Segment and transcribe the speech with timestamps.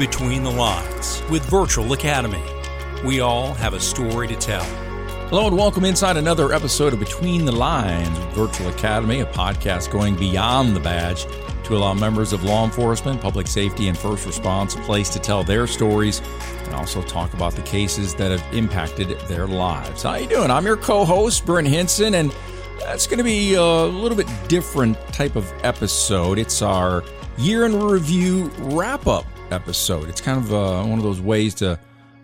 [0.00, 2.42] Between the Lines with Virtual Academy.
[3.04, 4.64] We all have a story to tell.
[5.28, 9.92] Hello and welcome inside another episode of Between the Lines with Virtual Academy, a podcast
[9.92, 11.26] going beyond the badge
[11.64, 15.44] to allow members of law enforcement, public safety, and first response a place to tell
[15.44, 16.22] their stories
[16.64, 20.04] and also talk about the cases that have impacted their lives.
[20.04, 20.50] How you doing?
[20.50, 22.34] I'm your co-host, Brent Hinson, and
[22.78, 26.38] that's going to be a little bit different type of episode.
[26.38, 27.04] It's our
[27.36, 30.08] year in review wrap up episode.
[30.08, 31.78] It's kind of uh, one of those ways to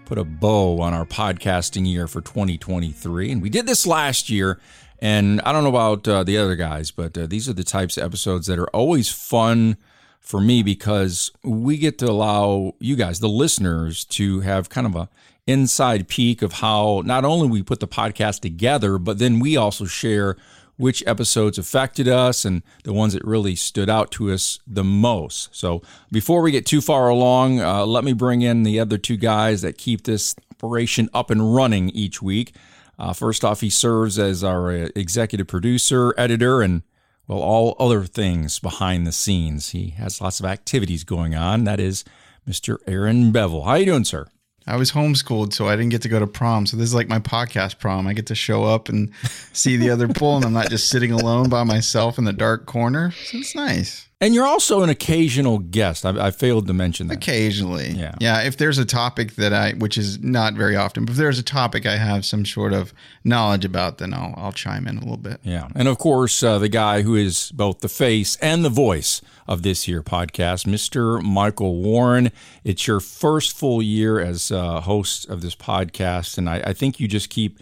[0.05, 3.33] put a bow on our podcasting year for 2023.
[3.33, 4.61] And we did this last year.
[5.01, 7.97] And I don't know about uh, the other guys, but uh, these are the types
[7.97, 9.77] of episodes that are always fun
[10.21, 14.97] for me because we get to allow you guys, the listeners, to have kind of
[14.97, 15.09] a
[15.47, 19.85] inside peek of how not only we put the podcast together, but then we also
[19.85, 20.37] share
[20.77, 25.55] which episodes affected us and the ones that really stood out to us the most.
[25.55, 29.17] So before we get too far along, uh, let me bring in the other two
[29.17, 32.55] guys that keep this operation up and running each week.
[32.99, 36.83] Uh, first off, he serves as our uh, executive producer, editor, and
[37.27, 39.71] well, all other things behind the scenes.
[39.71, 41.65] He has lots of activities going on.
[41.65, 42.05] That is
[42.49, 42.79] Mr.
[42.87, 43.63] Aaron Bevill.
[43.63, 44.27] How you doing, sir?
[44.67, 46.67] I was homeschooled, so I didn't get to go to prom.
[46.67, 48.07] So this is like my podcast prom.
[48.07, 49.13] I get to show up and
[49.53, 52.67] see the other pool, and I'm not just sitting alone by myself in the dark
[52.67, 53.13] corner.
[53.13, 54.06] So it's nice.
[54.19, 56.07] And you're also an occasional guest.
[56.07, 57.19] I, I, failed to mention that.
[57.19, 57.91] Occasionally.
[57.91, 58.15] Yeah.
[58.19, 58.41] Yeah.
[58.41, 61.43] If there's a topic that I, which is not very often, but if there's a
[61.43, 62.95] topic I have some sort of
[63.25, 65.41] knowledge about, then I'll, I'll chime in a little bit.
[65.43, 65.69] Yeah.
[65.75, 69.61] And of course, uh, the guy who is both the face and the voice of
[69.63, 71.23] this here podcast, Mr.
[71.23, 72.33] Michael Warren.
[72.65, 76.39] It's your first full year as uh, host of this podcast.
[76.39, 77.61] And I, I think you just keep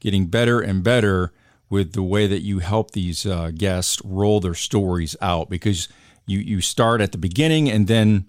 [0.00, 1.32] getting better and better
[1.70, 5.88] with the way that you help these uh, guests roll their stories out because
[6.26, 8.26] you you start at the beginning and then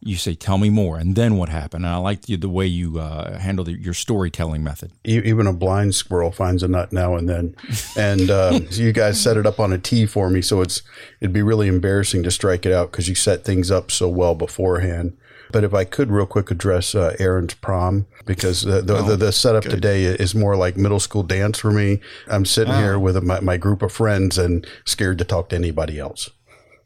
[0.00, 1.84] you say, "Tell me more," and then what happened.
[1.84, 4.92] And I like the, the way you uh, handle the, your storytelling method.
[5.04, 7.56] Even a blind squirrel finds a nut now and then,
[7.96, 10.82] and uh, so you guys set it up on a tee for me, so it's
[11.20, 14.34] it'd be really embarrassing to strike it out because you set things up so well
[14.34, 15.16] beforehand.
[15.52, 19.16] But if I could real quick address uh, Aaron's prom, because the, the, oh, the,
[19.16, 19.70] the setup good.
[19.70, 22.00] today is more like middle school dance for me.
[22.28, 22.78] I'm sitting oh.
[22.78, 26.30] here with my, my group of friends and scared to talk to anybody else.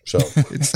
[0.05, 0.19] So
[0.51, 0.73] it's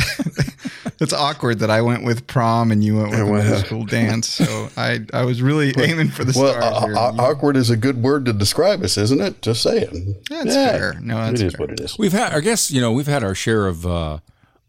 [1.01, 4.29] it's awkward that I went with prom and you went with went, middle school dance.
[4.29, 6.97] So I I was really aiming for the well, stars.
[6.97, 9.43] Uh, uh, awkward is a good word to describe us, isn't it?
[9.43, 10.15] Just saying.
[10.31, 10.73] That's yeah.
[10.73, 11.01] fair.
[11.01, 11.67] No, that's it is fair.
[11.67, 11.99] what it is.
[11.99, 14.19] We've had, I guess, you know, we've had our share of uh,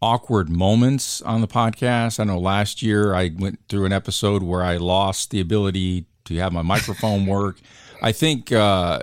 [0.00, 2.20] awkward moments on the podcast.
[2.20, 6.36] I know last year I went through an episode where I lost the ability to
[6.36, 7.60] have my microphone work.
[8.00, 9.00] I think uh,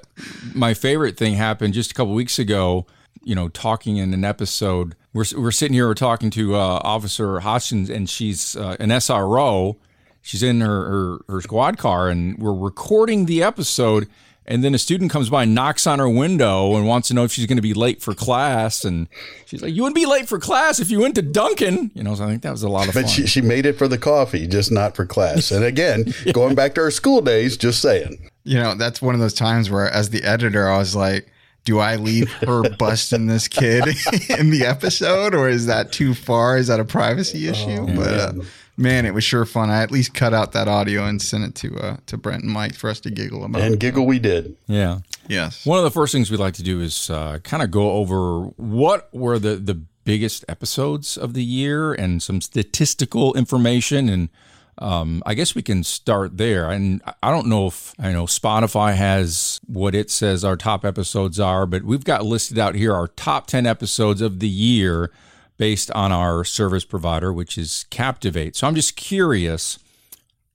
[0.54, 2.86] my favorite thing happened just a couple weeks ago.
[3.24, 7.40] You know, talking in an episode, we're we're sitting here, we're talking to uh, Officer
[7.40, 9.78] Hodgson, and she's uh, an SRO.
[10.22, 14.08] She's in her, her her squad car, and we're recording the episode
[14.48, 17.24] and then a student comes by and knocks on her window and wants to know
[17.24, 18.86] if she's going to be late for class.
[18.86, 19.08] And
[19.46, 22.16] she's like, "You wouldn't be late for class if you went to Dunkin' You know,
[22.16, 23.12] so I think that was a lot of but fun.
[23.12, 25.52] She, she made it for the coffee, just not for class.
[25.52, 26.34] And again, yeah.
[26.34, 28.30] going back to our school days, just saying.
[28.44, 31.32] You know, that's one of those times where, as the editor, I was like,
[31.64, 33.86] do I leave her busting this kid
[34.30, 36.58] in the episode, or is that too far?
[36.58, 37.82] Is that a privacy issue?
[37.82, 38.34] Oh, but uh,
[38.78, 39.70] man, it was sure fun.
[39.70, 42.52] I at least cut out that audio and sent it to uh, to Brent and
[42.52, 43.62] Mike for us to giggle about.
[43.62, 44.56] And giggle we did.
[44.68, 45.00] Yeah.
[45.28, 45.66] Yes.
[45.66, 48.42] One of the first things we like to do is uh, kind of go over
[48.58, 54.30] what were the the biggest episodes of the year and some statistical information and.
[54.78, 56.70] Um, I guess we can start there.
[56.70, 61.40] And I don't know if I know Spotify has what it says our top episodes
[61.40, 65.12] are, but we've got listed out here our top 10 episodes of the year
[65.58, 68.56] based on our service provider, which is Captivate.
[68.56, 69.80] So I'm just curious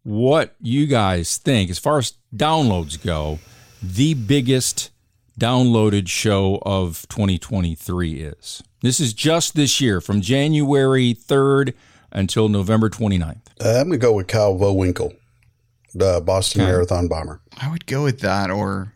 [0.03, 3.39] what you guys think, as far as downloads go,
[3.83, 4.91] the biggest
[5.39, 8.62] downloaded show of 2023 is.
[8.83, 11.75] This is just this year, from January 3rd
[12.13, 13.41] until November 29th.
[13.63, 15.15] Uh, I'm going to go with Kyle Vohwinkel,
[15.95, 16.71] the Boston okay.
[16.71, 17.41] Marathon bomber.
[17.60, 18.92] I would go with that or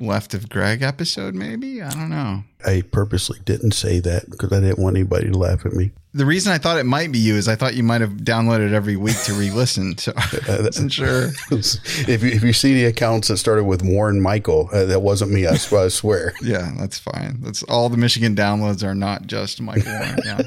[0.00, 1.82] left of Greg episode, maybe?
[1.82, 2.44] I don't know.
[2.64, 5.92] I purposely didn't say that because I didn't want anybody to laugh at me.
[6.12, 8.72] The reason I thought it might be you is I thought you might have downloaded
[8.72, 9.94] every week to re-listen.
[10.00, 11.30] So I wasn't sure.
[11.50, 15.30] if you, if you see the accounts that started with Warren Michael, uh, that wasn't
[15.30, 15.46] me.
[15.46, 16.32] I, I swear.
[16.42, 17.40] yeah, that's fine.
[17.42, 20.18] That's all the Michigan downloads are not just Michael Warren.
[20.24, 20.40] Yeah.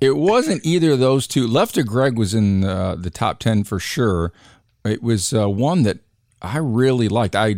[0.00, 1.46] It wasn't either of those two.
[1.46, 4.32] Left of Greg was in uh, the top ten for sure.
[4.84, 5.98] It was uh, one that
[6.42, 7.36] I really liked.
[7.36, 7.56] I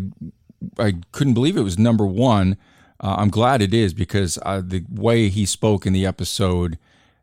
[0.78, 2.56] I couldn't believe it was number one.
[3.00, 6.78] Uh, I'm glad it is because uh, the way he spoke in the episode,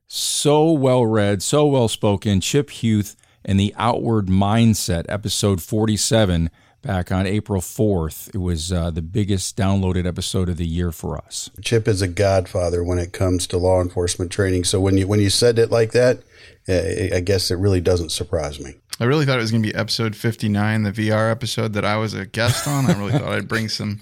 [0.07, 2.41] so well read, so well spoken.
[2.41, 3.15] Chip Huth
[3.45, 6.50] and the Outward Mindset, episode 47,
[6.81, 8.33] back on April 4th.
[8.33, 11.50] It was uh, the biggest downloaded episode of the year for us.
[11.62, 14.65] Chip is a godfather when it comes to law enforcement training.
[14.65, 16.19] So when you when you said it like that,
[16.68, 18.75] uh, I guess it really doesn't surprise me.
[18.99, 21.95] I really thought it was going to be episode 59, the VR episode that I
[21.97, 22.85] was a guest on.
[22.89, 24.01] I really thought I'd bring some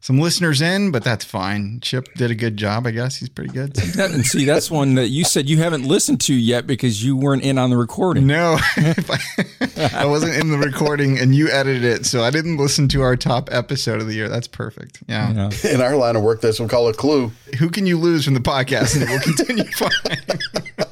[0.00, 1.80] some listeners in, but that's fine.
[1.80, 3.16] Chip did a good job, I guess.
[3.16, 3.74] He's pretty good.
[3.98, 7.16] That, and see, that's one that you said you haven't listened to yet because you
[7.16, 8.28] weren't in on the recording.
[8.28, 12.86] No, I, I wasn't in the recording and you edited it, so I didn't listen
[12.88, 14.28] to our top episode of the year.
[14.28, 15.02] That's perfect.
[15.08, 15.50] Yeah.
[15.50, 15.70] Yeah.
[15.72, 17.32] In our line of work, that's what we call a clue.
[17.58, 20.86] Who can you lose from the podcast and it will continue fine?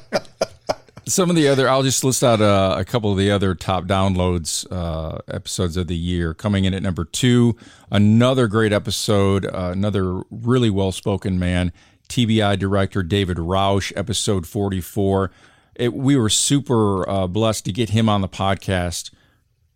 [1.07, 3.85] Some of the other, I'll just list out uh, a couple of the other top
[3.85, 6.33] downloads uh, episodes of the year.
[6.33, 7.55] Coming in at number two,
[7.89, 11.71] another great episode, uh, another really well spoken man,
[12.09, 15.31] TBI director David Rausch, episode 44.
[15.75, 19.13] It, we were super uh, blessed to get him on the podcast.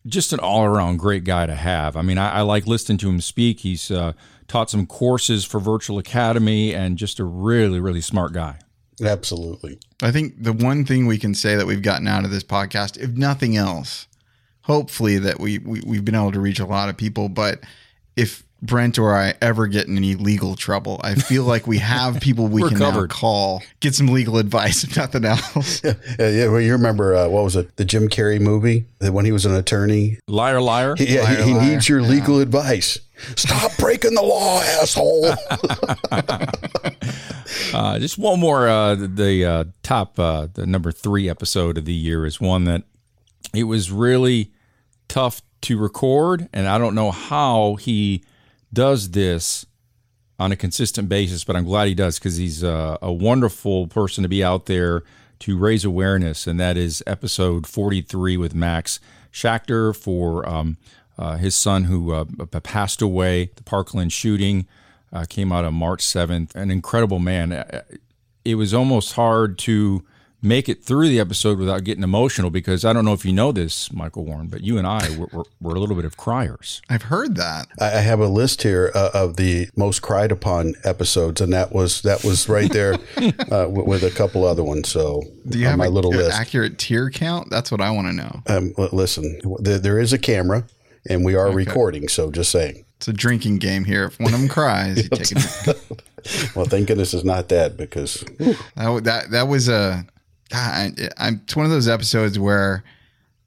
[0.06, 1.96] Just an all around great guy to have.
[1.96, 3.62] I mean, I, I like listening to him speak.
[3.62, 4.12] He's uh,
[4.50, 8.60] taught some courses for Virtual Academy and just a really, really smart guy.
[9.02, 9.80] Absolutely.
[10.02, 12.98] I think the one thing we can say that we've gotten out of this podcast,
[12.98, 14.08] if nothing else,
[14.62, 17.30] hopefully that we, we we've been able to reach a lot of people.
[17.30, 17.62] But
[18.16, 22.22] if Brent or I ever get in any legal trouble, I feel like we have
[22.22, 25.82] people we can now call, get some legal advice, if nothing else.
[26.20, 26.48] Yeah, yeah.
[26.48, 27.76] Well, you remember uh, what was it?
[27.78, 30.20] The Jim Carrey movie that when he was an attorney.
[30.28, 30.96] Liar, liar.
[30.96, 31.72] He, yeah, Liar, he, he liar.
[31.72, 33.00] needs your legal advice.
[33.36, 35.34] Stop breaking the law, asshole.
[37.74, 38.68] Uh, just one more.
[38.68, 42.84] Uh, the uh, top, uh, the number three episode of the year is one that
[43.54, 44.52] it was really
[45.08, 48.24] tough to record, and I don't know how he
[48.74, 49.66] does this
[50.40, 54.24] on a consistent basis, but I'm glad he does because he's uh, a wonderful person
[54.24, 55.04] to be out there
[55.40, 59.00] to raise awareness, and that is episode 43 with Max
[59.32, 60.78] Schachter for um,
[61.18, 62.26] uh, his son who
[62.64, 64.68] passed away, the Parkland shooting
[65.14, 66.56] uh, came out on March 7th.
[66.56, 67.52] An incredible man.
[67.52, 67.82] Uh,
[68.44, 70.04] It was almost hard to
[70.44, 73.52] make it through the episode without getting emotional because I don't know if you know
[73.52, 76.82] this, Michael Warren, but you and I were, were, were a little bit of criers.
[76.90, 77.68] I've heard that.
[77.80, 81.72] I I have a list here uh, of the most cried upon episodes, and that
[81.72, 82.94] was that was right there
[83.52, 84.90] uh, with, with a couple other ones.
[84.90, 86.36] So Do you on have my a, little an list?
[86.40, 87.52] accurate tear count?
[87.52, 88.42] That's what I want to know.
[88.48, 90.64] Um, listen, there, there is a camera,
[91.08, 92.08] and we are recording.
[92.08, 92.86] So just saying.
[92.98, 94.06] It's a drinking game here.
[94.06, 95.82] If one of them cries, you take it.
[96.56, 98.24] Well, thank goodness it's not that because
[98.76, 100.06] That that that was a.
[100.54, 101.42] Ah, I, I'm.
[101.44, 102.84] It's one of those episodes where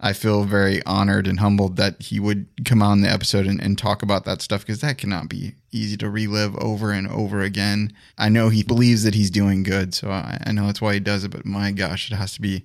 [0.01, 3.79] I feel very honored and humbled that he would come on the episode and, and
[3.79, 7.93] talk about that stuff because that cannot be easy to relive over and over again.
[8.19, 11.01] I know he believes that he's doing good, so I, I know that's why he
[11.01, 11.31] does it.
[11.31, 12.65] But my gosh, it has to be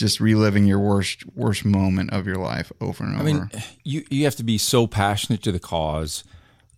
[0.00, 3.22] just reliving your worst worst moment of your life over and over.
[3.22, 3.50] I mean,
[3.84, 6.24] you, you have to be so passionate to the cause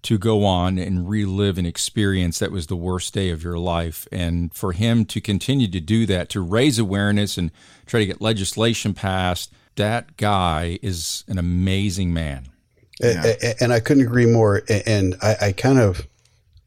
[0.02, 4.08] to go on and relive an experience that was the worst day of your life.
[4.10, 7.52] And for him to continue to do that, to raise awareness and
[7.86, 12.48] try to get legislation passed, that guy is an amazing man.
[13.00, 14.62] A- a- and I couldn't agree more.
[14.86, 16.08] And I, I kind of,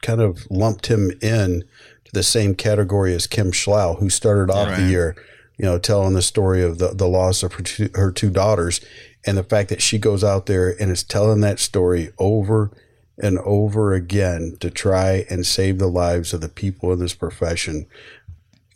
[0.00, 1.62] kind of lumped him in
[2.06, 5.14] to the same category as Kim Schlau, who started off the year,
[5.58, 8.80] you know, telling the story of the, the loss of her two, her two daughters,
[9.24, 12.70] and the fact that she goes out there and is telling that story over
[13.18, 17.86] and over again to try and save the lives of the people in this profession.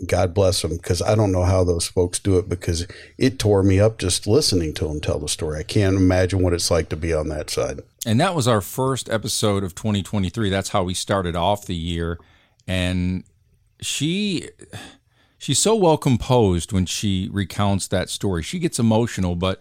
[0.06, 2.48] God bless them, because I don't know how those folks do it.
[2.48, 2.86] Because
[3.18, 5.58] it tore me up just listening to them tell the story.
[5.58, 7.80] I can't imagine what it's like to be on that side.
[8.06, 10.48] And that was our first episode of 2023.
[10.48, 12.18] That's how we started off the year.
[12.66, 13.24] And
[13.82, 14.48] she
[15.40, 18.44] she's so well composed when she recounts that story.
[18.44, 19.58] She gets emotional, but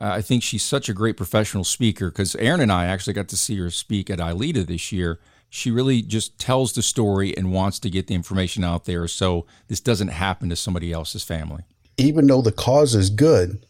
[0.00, 3.28] uh, I think she's such a great professional speaker because Aaron and I actually got
[3.28, 5.18] to see her speak at ILEETA this year.
[5.50, 9.46] She really just tells the story and wants to get the information out there so
[9.68, 11.64] this doesn't happen to somebody else's family.
[11.98, 13.64] Even though the cause is good,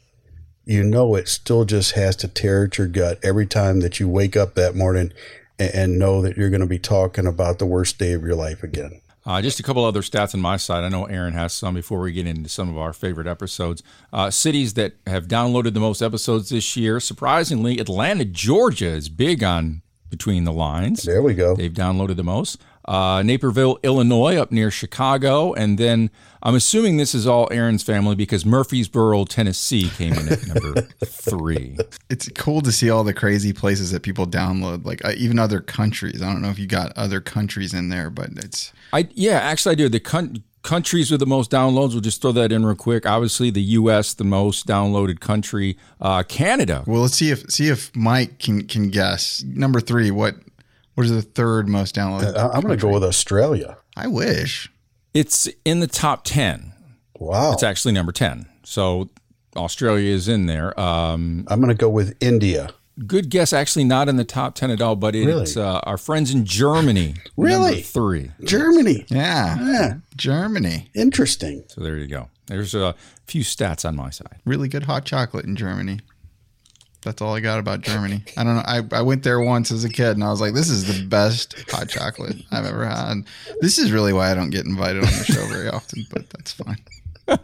[0.64, 4.08] you know it still just has to tear at your gut every time that you
[4.08, 5.12] wake up that morning
[5.58, 8.34] and, and know that you're going to be talking about the worst day of your
[8.34, 9.00] life again.
[9.26, 10.84] Uh, just a couple other stats on my side.
[10.84, 13.82] I know Aaron has some before we get into some of our favorite episodes.
[14.12, 17.00] Uh, cities that have downloaded the most episodes this year.
[17.00, 21.02] Surprisingly, Atlanta, Georgia is big on Between the Lines.
[21.02, 21.56] There we go.
[21.56, 22.62] They've downloaded the most.
[22.86, 25.52] Uh, Naperville, Illinois, up near Chicago.
[25.54, 26.10] And then
[26.42, 31.76] I'm assuming this is all Aaron's family because Murfreesboro, Tennessee came in at number three.
[32.08, 35.60] it's cool to see all the crazy places that people download, like uh, even other
[35.60, 36.22] countries.
[36.22, 39.72] I don't know if you got other countries in there, but it's I yeah, actually
[39.72, 39.88] I do.
[39.88, 41.92] The coun- countries with the most downloads.
[41.92, 43.06] We'll just throw that in real quick.
[43.06, 44.14] Obviously, the U.S.
[44.14, 45.78] the most downloaded country.
[46.00, 46.82] Uh, Canada.
[46.86, 49.42] Well, let's see if see if Mike can can guess.
[49.46, 50.36] Number three, what
[50.96, 52.36] what is the third most downloaded?
[52.36, 53.76] I- I'm going to go with Australia.
[53.96, 54.68] I wish.
[55.14, 56.72] It's in the top ten.
[57.18, 57.52] Wow.
[57.52, 58.46] It's actually number ten.
[58.64, 59.08] So
[59.56, 60.78] Australia is in there.
[60.78, 62.70] Um, I'm going to go with India.
[63.06, 63.52] good guess.
[63.54, 64.96] Actually, not in the top ten at all.
[64.96, 67.14] But it's uh, our friends in Germany.
[67.38, 67.70] Really?
[67.70, 68.32] number three.
[68.44, 69.06] Germany.
[69.08, 69.56] Yeah.
[69.64, 69.94] Yeah.
[70.16, 70.90] Germany.
[70.94, 71.64] Interesting.
[71.68, 72.28] So there you go.
[72.48, 72.94] There's a
[73.26, 74.40] few stats on my side.
[74.44, 76.00] Really good hot chocolate in Germany.
[77.06, 78.22] That's all I got about Germany.
[78.36, 78.62] I don't know.
[78.66, 81.06] I, I went there once as a kid and I was like, this is the
[81.06, 83.22] best hot chocolate I've ever had.
[83.60, 86.52] This is really why I don't get invited on the show very often, but that's
[86.52, 86.78] fine.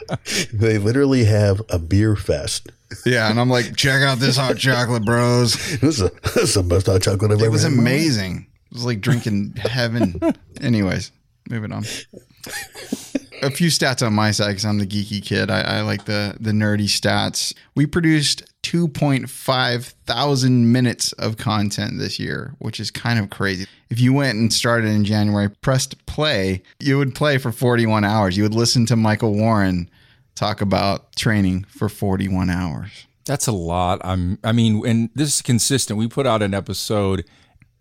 [0.52, 2.70] They literally have a beer fest.
[3.06, 3.28] Yeah.
[3.30, 5.54] And I'm like, check out this hot chocolate, bros.
[5.80, 7.78] This is, a, this is the best hot chocolate I've It ever was my life.
[7.78, 8.46] amazing.
[8.70, 10.20] It was like drinking heaven.
[10.60, 11.10] Anyways,
[11.48, 11.84] moving on.
[13.42, 15.50] A few stats on my side because I'm the geeky kid.
[15.50, 17.52] I, I like the the nerdy stats.
[17.74, 23.66] We produced 2.5 thousand minutes of content this year, which is kind of crazy.
[23.90, 28.34] If you went and started in January, pressed play, you would play for 41 hours.
[28.34, 29.90] You would listen to Michael Warren
[30.34, 33.06] talk about training for 41 hours.
[33.26, 34.00] That's a lot.
[34.02, 34.38] I'm.
[34.42, 35.98] I mean, and this is consistent.
[35.98, 37.24] We put out an episode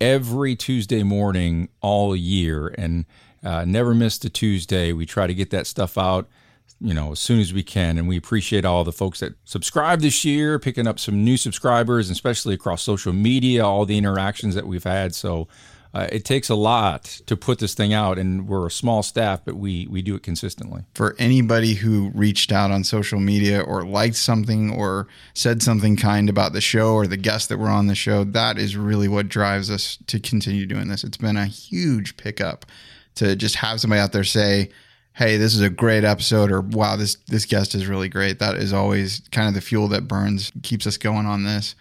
[0.01, 3.05] every Tuesday morning all year, and
[3.43, 4.91] uh, never missed a Tuesday.
[4.91, 6.27] We try to get that stuff out,
[6.81, 7.97] you know, as soon as we can.
[7.97, 12.09] And we appreciate all the folks that subscribe this year, picking up some new subscribers,
[12.09, 15.15] especially across social media, all the interactions that we've had.
[15.15, 15.47] So.
[15.93, 19.41] Uh, it takes a lot to put this thing out, and we're a small staff,
[19.43, 20.85] but we we do it consistently.
[20.93, 26.29] for anybody who reached out on social media or liked something or said something kind
[26.29, 29.27] about the show or the guests that were on the show, that is really what
[29.27, 31.03] drives us to continue doing this.
[31.03, 32.65] It's been a huge pickup
[33.15, 34.69] to just have somebody out there say,
[35.13, 38.55] "Hey, this is a great episode," or "Wow, this this guest is really great." That
[38.55, 41.75] is always kind of the fuel that burns, keeps us going on this.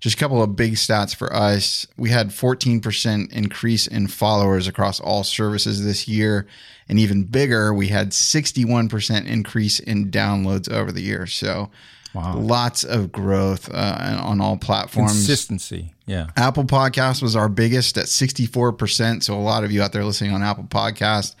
[0.00, 1.86] Just a couple of big stats for us.
[1.96, 6.46] We had 14% increase in followers across all services this year.
[6.88, 11.26] And even bigger, we had 61% increase in downloads over the year.
[11.26, 11.70] So
[12.14, 15.12] lots of growth uh, on all platforms.
[15.12, 16.28] Consistency, yeah.
[16.36, 19.22] Apple Podcast was our biggest at 64%.
[19.22, 21.34] So a lot of you out there listening on Apple Podcast,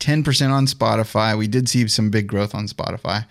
[0.00, 1.36] 10% on Spotify.
[1.36, 3.26] We did see some big growth on Spotify.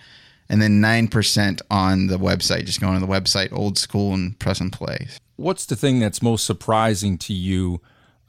[0.48, 4.60] And then 9% on the website, just going to the website, old school and press
[4.60, 5.08] and play.
[5.36, 7.80] what's the thing that's most surprising to you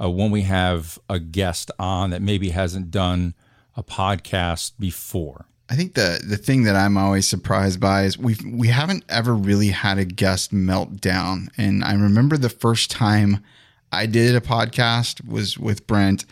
[0.02, 3.34] uh, when we have a guest on that maybe hasn't done
[3.76, 5.46] a podcast before?
[5.70, 9.36] I think the the thing that I'm always surprised by is we we haven't ever
[9.36, 11.50] really had a guest meltdown.
[11.58, 13.44] And I remember the first time
[13.92, 16.26] I did a podcast was with Brent.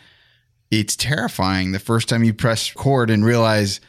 [0.71, 3.79] It's terrifying the first time you press record and realize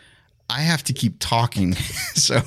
[0.48, 1.74] I have to keep talking.
[2.14, 2.40] so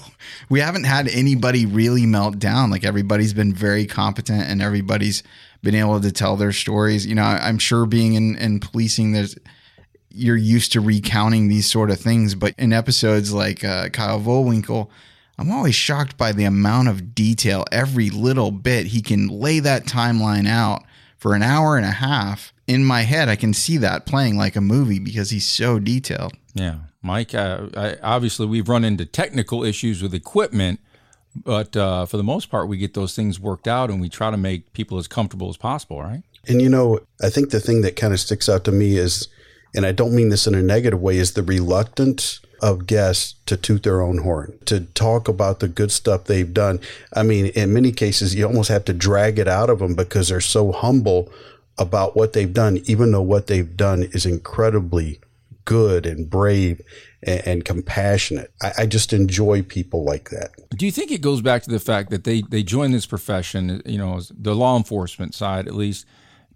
[0.50, 2.70] we haven't had anybody really melt down.
[2.70, 5.24] Like everybody's been very competent and everybody's
[5.62, 7.06] been able to tell their stories.
[7.06, 9.38] You know, I'm sure being in, in policing, there's
[10.12, 14.90] you're used to recounting these sort of things, but in episodes like uh, Kyle Vohwinkel,
[15.38, 18.88] I'm always shocked by the amount of detail, every little bit.
[18.88, 20.84] He can lay that timeline out
[21.18, 22.54] for an hour and a half.
[22.70, 26.34] In my head, I can see that playing like a movie because he's so detailed.
[26.54, 27.34] Yeah, Mike.
[27.34, 30.80] Uh, I, obviously, we've run into technical issues with equipment,
[31.36, 34.30] but uh, for the most part, we get those things worked out, and we try
[34.30, 36.00] to make people as comfortable as possible.
[36.00, 36.22] Right?
[36.48, 39.30] And you know, I think the thing that kind of sticks out to me is,
[39.76, 43.58] and I don't mean this in a negative way, is the reluctance of guests to
[43.58, 46.80] toot their own horn, to talk about the good stuff they've done.
[47.16, 50.28] I mean, in many cases, you almost have to drag it out of them because
[50.28, 51.32] they're so humble
[51.80, 55.20] about what they've done, even though what they've done is incredibly
[55.66, 56.82] good and brave
[57.24, 58.52] and, and compassionate.
[58.62, 60.52] I, I just enjoy people like that.
[60.72, 63.82] Do you think it goes back to the fact that they they join this profession,
[63.86, 66.06] you know, the law enforcement side at least,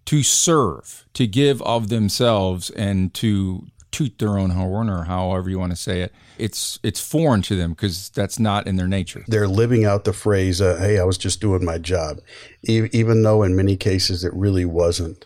[0.05, 5.57] to serve, to give of themselves, and to toot their own horn, or however you
[5.59, 6.11] want to say it?
[6.37, 9.23] It's it's foreign to them because that's not in their nature.
[9.27, 12.19] they're living out the phrase, uh, "Hey, I was just doing my job,"
[12.67, 15.25] e- even though in many cases it really wasn't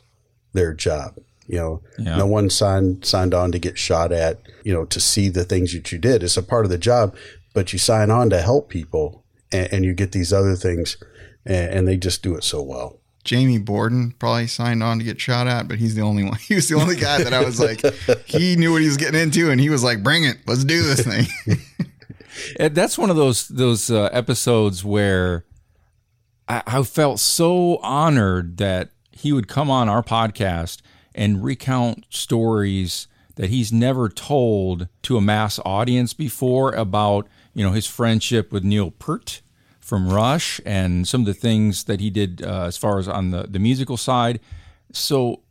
[0.54, 1.16] their job.
[1.48, 2.18] You know, Yeah.
[2.18, 4.40] no one signed signed on to get shot at.
[4.64, 6.22] You know, to see the things that you did.
[6.24, 7.16] It's a part of the job,
[7.54, 10.98] but you sign on to help people, and, and you get these other things,
[11.46, 13.00] and, and they just do it so well.
[13.28, 16.38] Jamie Borden probably signed on to get shot at, but he's the only one.
[16.48, 17.82] He was the only guy that I was like,
[18.26, 20.82] he knew what he was getting into, and he was like, "Bring it, let's do
[20.82, 21.28] this thing."
[22.60, 25.44] And that's one of those those uh, episodes where
[26.48, 30.82] I, I felt so honored that he would come on our podcast
[31.16, 37.72] and recount stories that he's never told to a mass audience before about you know
[37.72, 39.42] his friendship with Neil Peart
[39.88, 43.32] from Rush and some of the things that he did uh, as far as on
[43.32, 44.42] the, the musical side.
[44.92, 45.44] So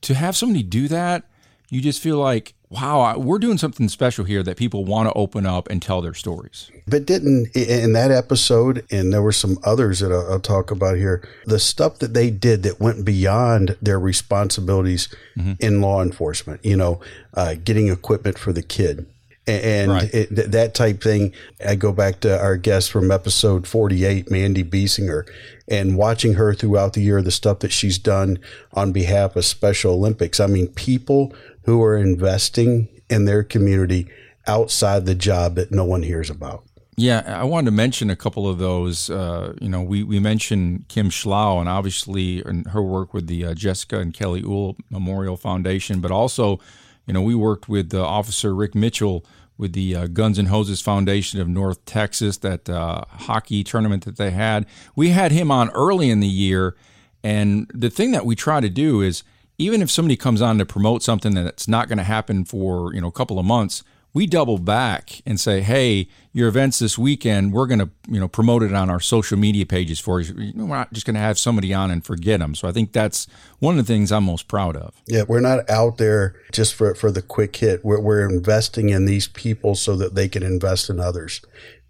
[0.00, 1.24] to have somebody do that,
[1.68, 5.44] you just feel like, wow, we're doing something special here that people want to open
[5.44, 6.70] up and tell their stories.
[6.86, 10.96] But didn't in that episode, and there were some others that I'll, I'll talk about
[10.96, 15.52] here, the stuff that they did that went beyond their responsibilities mm-hmm.
[15.60, 17.02] in law enforcement, you know,
[17.34, 19.06] uh, getting equipment for the kid,
[19.46, 20.14] and right.
[20.14, 21.32] it, that type thing.
[21.66, 25.28] I go back to our guest from episode 48, Mandy Biesinger,
[25.68, 28.38] and watching her throughout the year, the stuff that she's done
[28.72, 30.38] on behalf of Special Olympics.
[30.40, 31.34] I mean, people
[31.64, 34.08] who are investing in their community
[34.46, 36.64] outside the job that no one hears about.
[36.96, 39.08] Yeah, I wanted to mention a couple of those.
[39.08, 43.46] Uh, you know, we, we mentioned Kim Schlau and obviously and her work with the
[43.46, 46.60] uh, Jessica and Kelly Uhl Memorial Foundation, but also
[47.06, 49.24] you know, we worked with uh, Officer Rick Mitchell
[49.58, 54.16] with the uh, Guns and Hoses Foundation of North Texas, that uh, hockey tournament that
[54.16, 54.66] they had.
[54.96, 56.76] We had him on early in the year.
[57.22, 59.22] And the thing that we try to do is
[59.58, 63.00] even if somebody comes on to promote something that's not going to happen for, you
[63.00, 67.52] know, a couple of months, we double back and say, "Hey, your events this weekend,
[67.52, 70.52] we're going to, you know, promote it on our social media pages for you.
[70.54, 73.26] We're not just going to have somebody on and forget them." So I think that's
[73.58, 74.94] one of the things I'm most proud of.
[75.06, 77.84] Yeah, we're not out there just for for the quick hit.
[77.84, 81.40] We're we're investing in these people so that they can invest in others.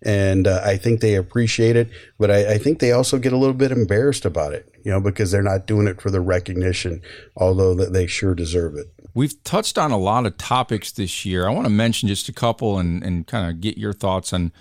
[0.04, 1.88] And uh, I think they appreciate it,
[2.18, 5.00] but I, I think they also get a little bit embarrassed about it, you know,
[5.00, 7.00] because they're not doing it for the recognition,
[7.36, 8.92] although that they sure deserve it.
[9.14, 11.46] We've touched on a lot of topics this year.
[11.46, 14.52] I want to mention just a couple and, and kind of get your thoughts on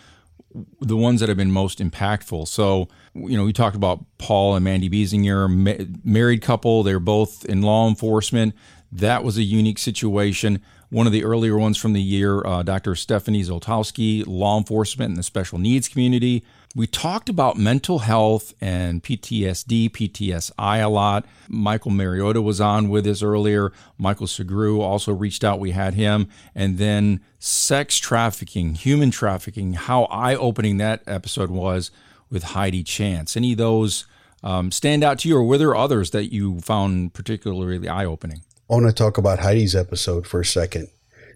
[0.82, 2.48] the ones that have been most impactful.
[2.48, 6.84] So, you know, we talked about Paul and Mandy Biesinger, ma- married couple.
[6.84, 8.54] They're both in law enforcement.
[8.92, 10.62] That was a unique situation.
[10.90, 12.96] One of the earlier ones from the year, uh, Dr.
[12.96, 16.44] Stephanie Zoltowski, law enforcement in the special needs community.
[16.74, 21.26] We talked about mental health and PTSD, PTSI a lot.
[21.50, 23.74] Michael Mariota was on with us earlier.
[23.98, 25.60] Michael Sugrue also reached out.
[25.60, 26.30] We had him.
[26.56, 31.92] And then sex trafficking, human trafficking, how eye opening that episode was
[32.30, 33.36] with Heidi Chance.
[33.36, 34.06] Any of those
[34.42, 38.44] um, stand out to you, or were there others that you found particularly eye opening?
[38.70, 40.88] I want to talk about Heidi's episode for a second.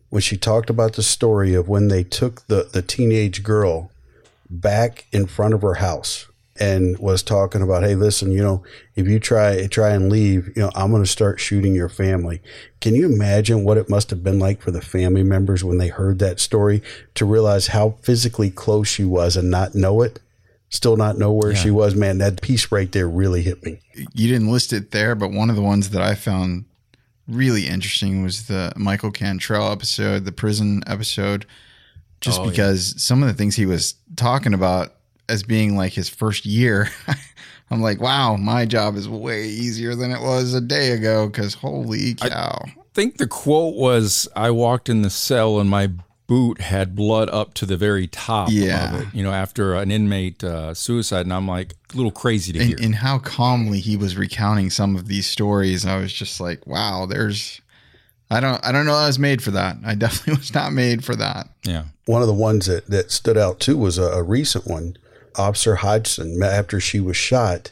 [0.10, 3.92] When she talked about the story of when they took the, the teenage girl
[4.50, 6.28] back in front of her house
[6.58, 8.64] and was talking about, hey, listen, you know,
[8.96, 12.42] if you try try and leave, you know, I'm going to start shooting your family.
[12.80, 15.90] Can you imagine what it must have been like for the family members when they
[15.90, 16.82] heard that story
[17.16, 20.20] to realize how physically close she was and not know it?
[20.70, 21.58] Still not know where yeah.
[21.58, 22.18] she was, man.
[22.20, 23.80] That piece right there really hit me.
[24.14, 26.66] You didn't list it there, but one of the ones that I found
[27.28, 31.46] really interesting was the Michael Cantrell episode, the prison episode
[32.22, 33.00] just oh, because yeah.
[33.00, 34.94] some of the things he was talking about
[35.30, 36.90] as being like his first year.
[37.72, 41.56] I'm like, wow, my job is way easier than it was a day ago because
[41.56, 42.60] holy cow.
[42.64, 45.90] I think the quote was I walked in the cell and my
[46.28, 48.94] boot had blood up to the very top yeah.
[48.96, 51.22] of it, you know, after an inmate uh, suicide.
[51.22, 52.78] And I'm like, a little crazy to and, hear.
[52.82, 55.86] And how calmly he was recounting some of these stories.
[55.86, 57.62] I was just like, wow, there's
[58.30, 59.78] I don't I don't know I was made for that.
[59.86, 61.50] I definitely was not made for that.
[61.64, 61.86] Yeah.
[62.06, 64.98] One of the ones that, that stood out too was a, a recent one.
[65.38, 67.72] Officer Hodgson, after she was shot,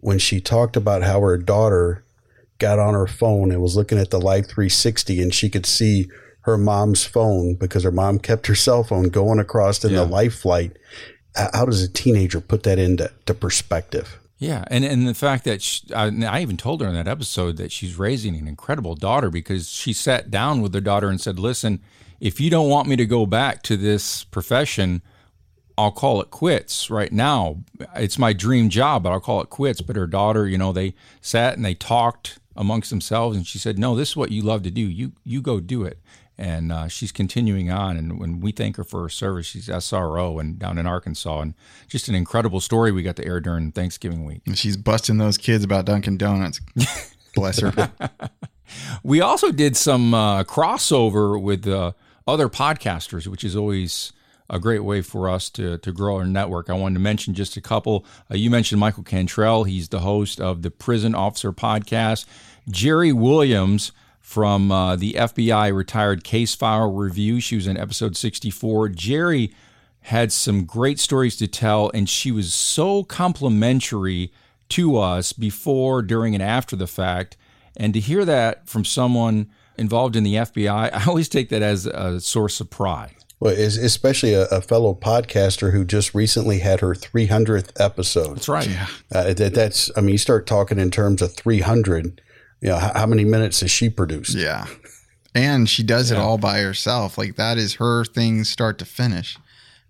[0.00, 2.02] when she talked about how her daughter
[2.58, 6.08] got on her phone and was looking at the Life 360 and she could see
[6.40, 9.98] her mom's phone because her mom kept her cell phone going across in yeah.
[9.98, 10.76] the life flight.
[11.34, 14.18] How does a teenager put that into perspective?
[14.38, 17.56] Yeah, and and the fact that she, I, I, even told her in that episode
[17.56, 21.38] that she's raising an incredible daughter because she sat down with her daughter and said,
[21.38, 21.80] "Listen,
[22.20, 25.00] if you don't want me to go back to this profession,
[25.78, 27.64] I'll call it quits right now.
[27.94, 30.94] It's my dream job, but I'll call it quits." But her daughter, you know, they
[31.22, 34.62] sat and they talked amongst themselves, and she said, "No, this is what you love
[34.64, 34.82] to do.
[34.82, 35.98] You you go do it."
[36.38, 37.96] And uh, she's continuing on.
[37.96, 41.54] And when we thank her for her service, she's SRO and down in Arkansas, and
[41.88, 44.42] just an incredible story we got to air during Thanksgiving week.
[44.54, 46.60] she's busting those kids about Dunkin' Donuts.
[47.34, 47.90] Bless her.
[49.02, 51.92] we also did some uh, crossover with uh,
[52.26, 54.12] other podcasters, which is always
[54.48, 56.70] a great way for us to, to grow our network.
[56.70, 58.04] I wanted to mention just a couple.
[58.30, 59.64] Uh, you mentioned Michael Cantrell.
[59.64, 62.26] He's the host of the Prison Officer podcast.
[62.70, 63.92] Jerri Williams
[64.26, 67.38] from uh, the FBI retired case file review.
[67.38, 68.88] She was in episode 64.
[68.88, 69.54] Jerri
[70.00, 74.32] had some great stories to tell, and she was so complimentary
[74.70, 77.36] to us before, during, and after the fact.
[77.76, 81.86] And to hear that from someone involved in the FBI, I always take that as
[81.86, 83.14] a source of pride.
[83.38, 88.38] Well, especially a, a, fellow podcaster who just recently had her 300th episode.
[88.38, 88.68] That's right.
[88.68, 88.88] Yeah.
[89.14, 92.22] Uh, that, that's, I mean, you start talking in terms of 300.
[92.66, 94.34] You know, how, how many minutes has she produced?
[94.34, 94.66] Yeah.
[95.36, 97.16] And she does it all by herself.
[97.16, 99.38] Like that is her thing, start to finish.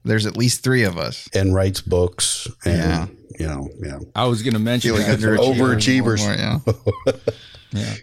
[0.04, 1.26] There's at least three of us.
[1.32, 2.46] And writes books.
[2.66, 3.06] And, Yeah.
[3.38, 3.98] You know, yeah.
[4.14, 5.18] I was going to mention like that.
[5.18, 6.18] underachievers.
[6.18, 6.36] Overachievers.
[7.06, 7.12] Yeah.
[7.72, 7.94] Yeah.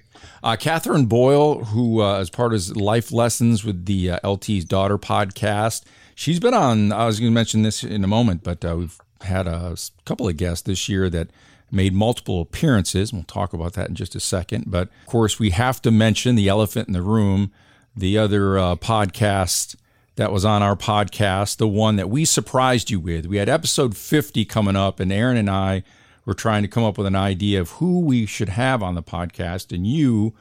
[0.44, 4.98] Uh, Catherine Boyle, who uh, is part of Life Lessons with the uh, LT's Daughter
[4.98, 5.84] podcast,
[6.16, 6.92] she's been on.
[6.92, 10.28] I was going to mention this in a moment, but uh, we've had a couple
[10.28, 11.30] of guests this year that
[11.74, 13.12] made multiple appearances.
[13.12, 14.66] We'll talk about that in just a second.
[14.68, 17.52] But of course, we have to mention the elephant in the room,
[17.96, 19.76] the other uh, podcast
[20.16, 23.26] that was on our podcast, the one that we surprised you with.
[23.26, 25.84] We had episode 50 coming up, and Aaron and I
[26.26, 29.04] were trying to come up with an idea of who we should have on the
[29.04, 29.76] podcast.
[29.76, 30.34] And you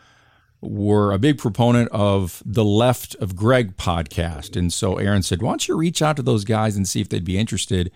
[0.61, 4.57] were a big proponent of the Left of Greg podcast.
[4.57, 7.09] And so Aaron said, Why don't you reach out to those guys and see if
[7.09, 7.91] they'd be interested?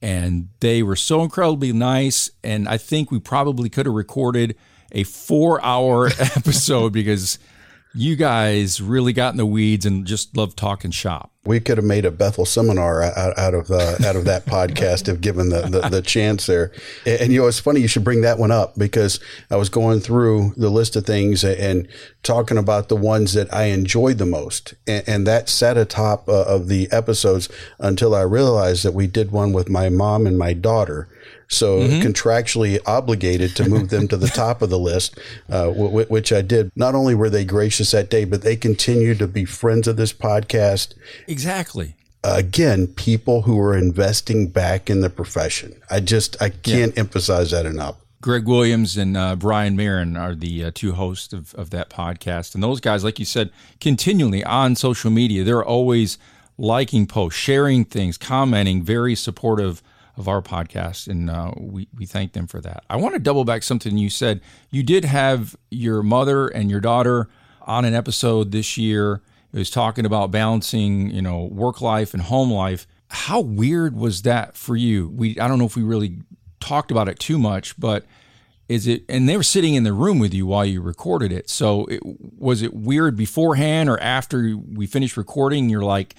[0.00, 2.30] And they were so incredibly nice.
[2.44, 4.56] And I think we probably could have recorded
[4.92, 7.38] a four hour episode because
[7.94, 11.32] you guys really got in the weeds and just love talking shop.
[11.44, 15.08] We could have made a Bethel seminar out, out of uh, out of that podcast
[15.08, 16.72] if given the, the, the chance there.
[17.06, 19.18] And, and, you know, it's funny you should bring that one up because
[19.50, 21.88] I was going through the list of things and
[22.22, 26.42] talking about the ones that I enjoyed the most, and, and that sat atop uh,
[26.42, 27.48] of the episodes
[27.78, 31.08] until I realized that we did one with my mom and my daughter.
[31.50, 36.06] So contractually obligated to move them to the top of the list, uh, w- w-
[36.08, 36.70] which I did.
[36.76, 40.12] Not only were they gracious that day, but they continue to be friends of this
[40.12, 40.94] podcast
[41.26, 41.94] Exactly.
[42.22, 45.80] again, people who are investing back in the profession.
[45.90, 47.96] I just I can't emphasize that enough.
[48.20, 52.54] Greg Williams and uh, Brian Marren are the uh, two hosts of, of that podcast.
[52.54, 56.18] And those guys, like you said, continually on social media, they're always
[56.58, 59.82] liking posts, sharing things, commenting, very supportive
[60.18, 61.08] of our podcast.
[61.08, 62.84] And uh, we, we thank them for that.
[62.90, 64.40] I want to double back something you said.
[64.70, 67.28] You did have your mother and your daughter
[67.62, 69.22] on an episode this year.
[69.52, 72.86] It was talking about balancing, you know, work life and home life.
[73.08, 75.08] How weird was that for you?
[75.08, 76.18] We I don't know if we really
[76.60, 78.04] talked about it too much, but
[78.68, 81.48] is it and they were sitting in the room with you while you recorded it
[81.48, 86.14] so it, was it weird beforehand or after we finished recording you're like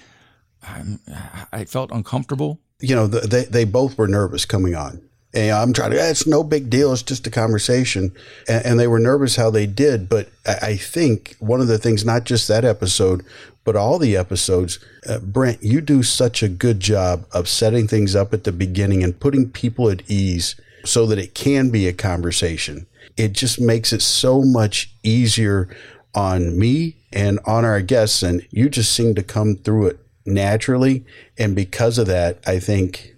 [1.53, 5.01] i felt uncomfortable You know, the, they they both were nervous coming on.
[5.33, 6.01] And I'm trying to.
[6.01, 6.91] "Eh, It's no big deal.
[6.91, 8.11] It's just a conversation.
[8.47, 10.09] And, and they were nervous how they did.
[10.09, 13.23] But I, I think one of the things, not just that episode,
[13.63, 18.15] but all the episodes, uh, Brent, you do such a good job of setting things
[18.15, 21.93] up at the beginning and putting people at ease so that it can be a
[21.93, 22.87] conversation.
[23.17, 25.69] It just makes it so much easier
[26.15, 28.23] on me and on our guests.
[28.23, 31.05] And you just seem to come through it naturally.
[31.37, 33.15] And because of that, I think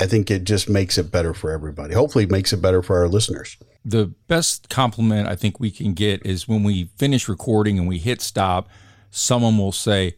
[0.00, 1.94] I think it just makes it better for everybody.
[1.94, 3.56] Hopefully, it makes it better for our listeners.
[3.84, 7.98] the best compliment i think we can get is when we finish recording and we
[7.98, 8.68] hit stop
[9.10, 10.14] someone will say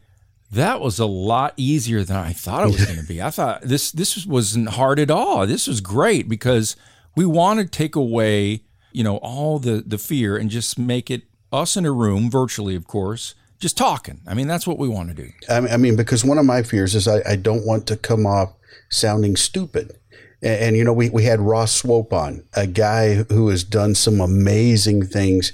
[0.52, 3.62] that was a lot easier than i thought it was going to be i thought
[3.62, 6.76] this this wasn't hard at all this was great because
[7.16, 8.60] we want to take away
[8.92, 12.76] you know all the the fear and just make it us in a room virtually
[12.76, 15.76] of course just talking i mean that's what we want to do I mean, I
[15.76, 18.52] mean because one of my fears is I, I don't want to come off
[18.94, 19.98] sounding stupid.
[20.42, 23.94] And, and, you know, we, we had Ross Swope on, a guy who has done
[23.94, 25.52] some amazing things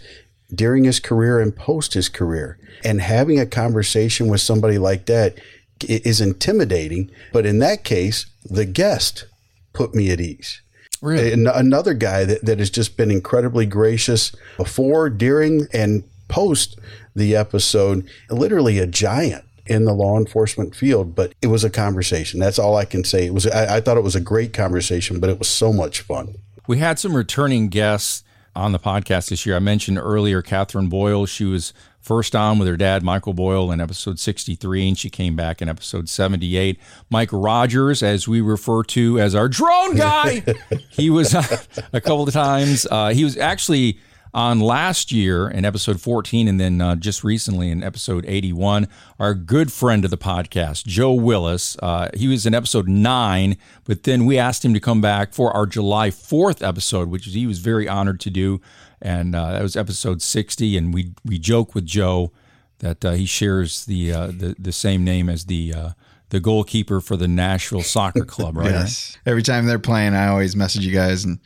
[0.55, 2.59] during his career and post his career.
[2.85, 5.39] And having a conversation with somebody like that
[5.81, 7.11] is intimidating.
[7.33, 9.27] But in that case, the guest
[9.73, 10.61] put me at ease.
[11.01, 16.79] really An- another guy that, that has just been incredibly gracious before, during, and post
[17.21, 21.15] the episode, literally a giant in the law enforcement field.
[21.15, 22.41] But it was a conversation.
[22.41, 23.27] That's all I can say.
[23.27, 23.47] It was.
[23.47, 26.35] I, I thought it was a great conversation, but it was so much fun.
[26.67, 29.57] We had some returning guests on the podcast this year.
[29.57, 31.27] I mentioned earlier Catherine Boyle.
[31.27, 35.37] She was first on with her dad, Michael Boyle, in episode 63, and she came
[35.37, 36.79] back in episode 78.
[37.11, 40.43] Mike Rogers, as we refer to as our drone guy,
[40.91, 42.87] he was a couple of times.
[42.91, 43.99] Uh, he was actually
[44.33, 48.89] on last year in episode 14 and then uh, just recently in episode 81
[49.19, 54.05] our good friend of the podcast joe willis uh, he was in episode 9 but
[54.05, 57.59] then we asked him to come back for our july 4th episode which he was
[57.59, 58.61] very honored to do
[59.03, 62.33] and uh, that was episode 60 and we we joke with joe
[62.81, 65.91] that uh, he shares the, uh, the the same name as the uh,
[66.31, 68.71] the goalkeeper for the Nashville Soccer Club, right?
[68.81, 69.19] Yes.
[69.27, 71.39] Every time they're playing, I always message you guys and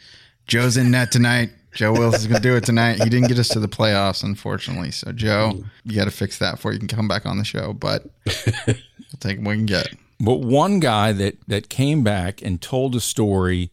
[0.47, 1.51] Joe's in net tonight.
[1.75, 3.03] Joe Willis is going to do it tonight.
[3.03, 4.91] He didn't get us to the playoffs, unfortunately.
[4.91, 7.73] So, Joe, you got to fix that before you can come back on the show.
[7.73, 8.07] But
[8.67, 8.77] we'll
[9.21, 9.89] take what we can get.
[10.21, 13.71] But one guy that that came back and told a story,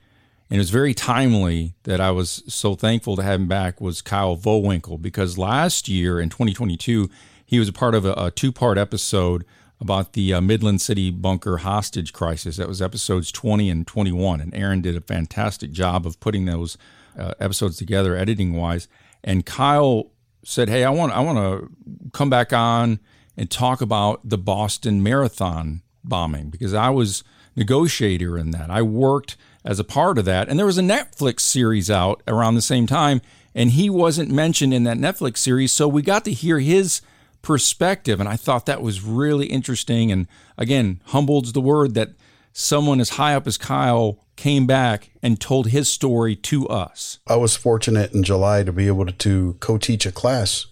[0.50, 4.02] and it was very timely that I was so thankful to have him back was
[4.02, 7.10] Kyle Vohwinkel because last year in 2022
[7.46, 9.46] he was a part of a, a two part episode
[9.82, 12.56] about the uh, Midland City bunker hostage crisis.
[12.56, 16.78] That was episodes 20 and 21, and Aaron did a fantastic job of putting those
[17.17, 18.88] uh, episodes together, editing wise.
[19.24, 20.12] And Kyle
[20.43, 23.00] said, "Hey, I want I want to come back on
[23.38, 27.24] and talk about the Boston Marathon bombing because I was
[27.56, 28.69] negotiator in that.
[28.69, 32.56] I worked as a part of that, and there was a Netflix series out around
[32.56, 33.21] the same time,
[33.54, 37.02] and he wasn't mentioned in that Netflix series, so we got to hear his."
[37.41, 40.28] perspective and i thought that was really interesting and
[40.60, 42.10] again humbled's the word that
[42.54, 47.20] someone as high up as kyle came back and told his story to us.
[47.28, 50.66] I was fortunate in July to be able to, to co teach a class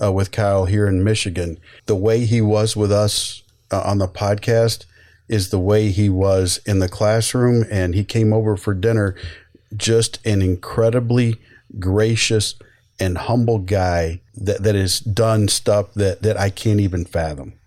[0.00, 1.58] uh, with Kyle here in Michigan.
[1.86, 4.84] The way he was with us uh, on the podcast
[5.28, 9.14] is the way he was in the classroom, and he came over for dinner.
[9.76, 11.36] Just an incredibly
[11.78, 12.54] gracious
[13.00, 17.57] and humble guy that, that has done stuff that, that I can't even fathom.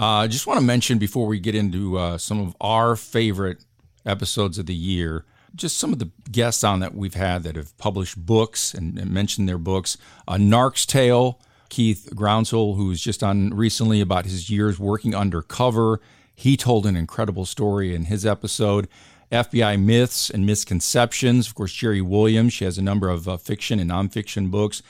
[0.00, 3.66] I uh, just want to mention before we get into uh, some of our favorite
[4.06, 5.26] episodes of the year.
[5.54, 9.10] Just some of the guests on that we've had that have published books and, and
[9.10, 9.98] mentioned their books.
[10.26, 16.00] A Narc's Tale, Keith Groundsel, who was just on recently about his years working undercover.
[16.34, 18.88] He told an incredible story in his episode.
[19.30, 21.46] FBI Myths and Misconceptions.
[21.46, 22.54] Of course, Jerri Williams.
[22.54, 24.82] She has a number of uh, fiction and nonfiction books.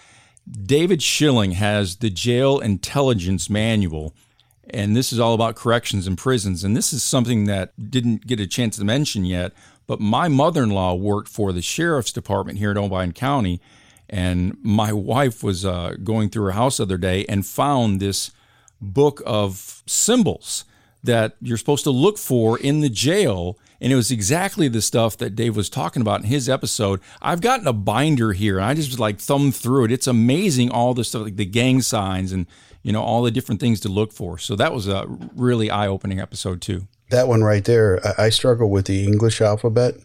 [0.49, 4.15] David Schilling has the Jail Intelligence Manual
[4.73, 6.65] and this is all about corrections and prisons.
[6.65, 9.53] And this is something that didn't get a chance to mention yet,
[9.87, 13.61] but my mother in law worked for the sheriff's department here in Obion County.
[14.09, 18.33] And my wife was uh, going through her house the other day and found this
[18.81, 20.65] book of symbols
[21.03, 23.59] that you're supposed to look for in the jail.
[23.81, 27.01] And it was exactly the stuff that Dave was talking about in his episode.
[27.23, 29.93] I've gotten a binder here and I just like thumbed through it.
[29.93, 32.47] It's amazing all the stuff like the gang signs and
[32.83, 34.39] you know, all the different things to look for.
[34.39, 36.87] So that was a really eye opening episode, too.
[37.11, 39.97] That one right there, I struggle with the English alphabet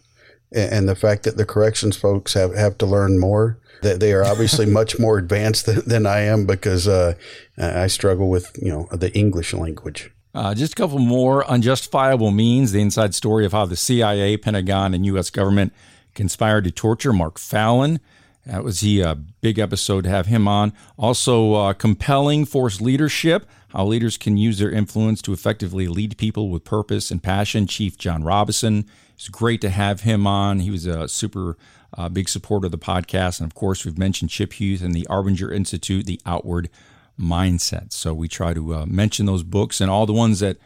[0.52, 3.58] and the fact that the corrections folks have, have to learn more.
[3.82, 7.14] That they are obviously much more advanced than, than I am because uh,
[7.58, 10.10] I struggle with, you know, the English language.
[10.34, 14.92] Uh, just a couple more unjustifiable means the inside story of how the CIA, Pentagon,
[14.92, 15.30] and U.S.
[15.30, 15.72] government
[16.14, 18.00] conspired to torture Mark Fallon.
[18.46, 20.72] That was he a big episode to have him on.
[20.96, 26.48] Also, uh, compelling force leadership, how leaders can use their influence to effectively lead people
[26.48, 27.66] with purpose and passion.
[27.66, 28.86] Chief John Robison.
[29.14, 30.60] It's great to have him on.
[30.60, 31.58] He was a super
[31.98, 35.08] uh, big supporter of the podcast, and of course, we've mentioned Chip Huth and the
[35.10, 36.70] Arbinger Institute, the Outward
[37.18, 37.92] Mindset.
[37.92, 40.58] So we try to uh, mention those books and all the ones that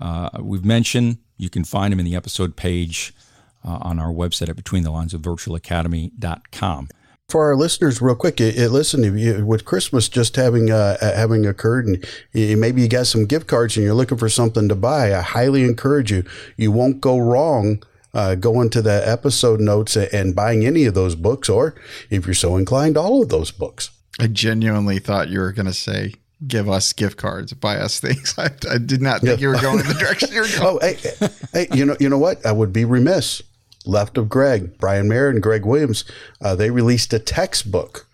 [0.00, 1.16] uh, we've mentioned.
[1.38, 3.14] You can find them in the episode page
[3.64, 6.88] uh, on our website at BetweenTheLinesOfVirtualAcademy.com
[7.28, 11.46] for our listeners, real quick, it, it, listen, you, with Christmas just having uh, having
[11.46, 14.74] occurred, and you, maybe you got some gift cards and you're looking for something to
[14.74, 16.24] buy, I highly encourage you.
[16.56, 17.82] You won't go wrong.
[18.14, 21.74] Uh, going to the episode notes and buying any of those books, or
[22.10, 23.90] if you're so inclined, all of those books.
[24.20, 26.12] I genuinely thought you were going to say
[26.46, 28.34] give us gift cards, buy us things.
[28.38, 29.42] I, I did not think yeah.
[29.42, 30.78] you were going in the direction you were going.
[30.82, 32.44] oh, hey, hey, you know, you know what?
[32.44, 33.40] I would be remiss
[33.86, 36.04] left of Greg, Brian Marren and Greg Williams,
[36.40, 38.06] uh, they released a textbook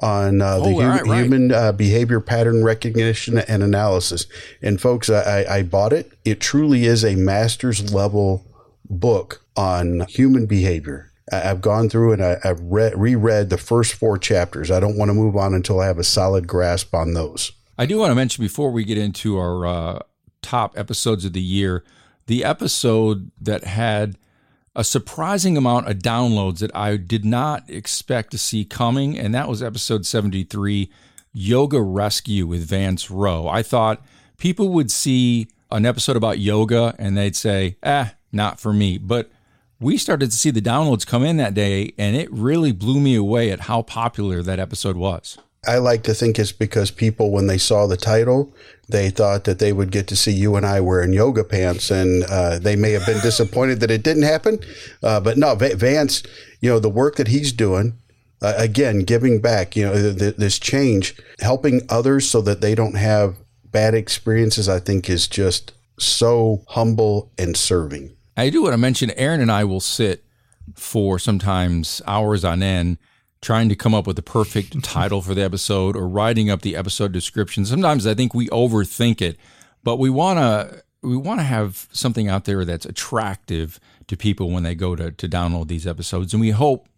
[0.00, 1.22] on uh, the oh, hu- right, right.
[1.22, 4.26] human uh, behavior pattern recognition and analysis.
[4.60, 6.12] And folks, I, I bought it.
[6.24, 8.44] It truly is a master's level
[8.88, 11.12] book on human behavior.
[11.32, 14.70] I've gone through and I, have read, reread the first four chapters.
[14.70, 17.52] I don't want to move on until I have a solid grasp on those.
[17.78, 19.98] I do want to mention before we get into our uh,
[20.40, 21.84] top episodes of the year,
[22.26, 24.16] the episode that had
[24.76, 29.18] a surprising amount of downloads that I did not expect to see coming.
[29.18, 30.90] And that was episode 73
[31.32, 33.48] Yoga Rescue with Vance Rowe.
[33.48, 34.04] I thought
[34.36, 38.98] people would see an episode about yoga and they'd say, eh, not for me.
[38.98, 39.30] But
[39.80, 43.14] we started to see the downloads come in that day, and it really blew me
[43.14, 45.36] away at how popular that episode was.
[45.66, 48.54] I like to think it's because people, when they saw the title,
[48.88, 52.24] they thought that they would get to see you and I wearing yoga pants, and
[52.24, 54.60] uh, they may have been disappointed that it didn't happen.
[55.02, 56.22] Uh, but no, Vance,
[56.60, 57.98] you know, the work that he's doing,
[58.42, 62.96] uh, again, giving back, you know, th- this change, helping others so that they don't
[62.96, 68.14] have bad experiences, I think is just so humble and serving.
[68.36, 70.22] I do want to mention Aaron and I will sit
[70.74, 72.98] for sometimes hours on end
[73.42, 76.76] trying to come up with the perfect title for the episode or writing up the
[76.76, 77.64] episode description.
[77.64, 79.36] Sometimes I think we overthink it,
[79.84, 84.50] but we want to we want to have something out there that's attractive to people
[84.50, 86.88] when they go to to download these episodes and we hope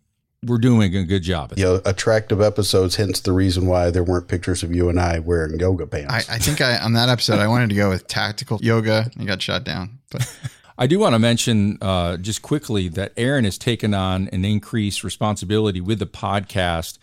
[0.45, 1.53] we're doing a good job.
[1.53, 5.01] At You know, attractive episodes, hence the reason why there weren't pictures of you and
[5.01, 6.13] I wearing yoga pants.
[6.13, 9.27] I, I think I on that episode I wanted to go with tactical yoga and
[9.27, 9.99] got shot down.
[10.11, 10.33] But
[10.81, 15.03] I do want to mention uh, just quickly that Aaron has taken on an increased
[15.03, 16.99] responsibility with the podcast.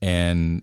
[0.00, 0.62] And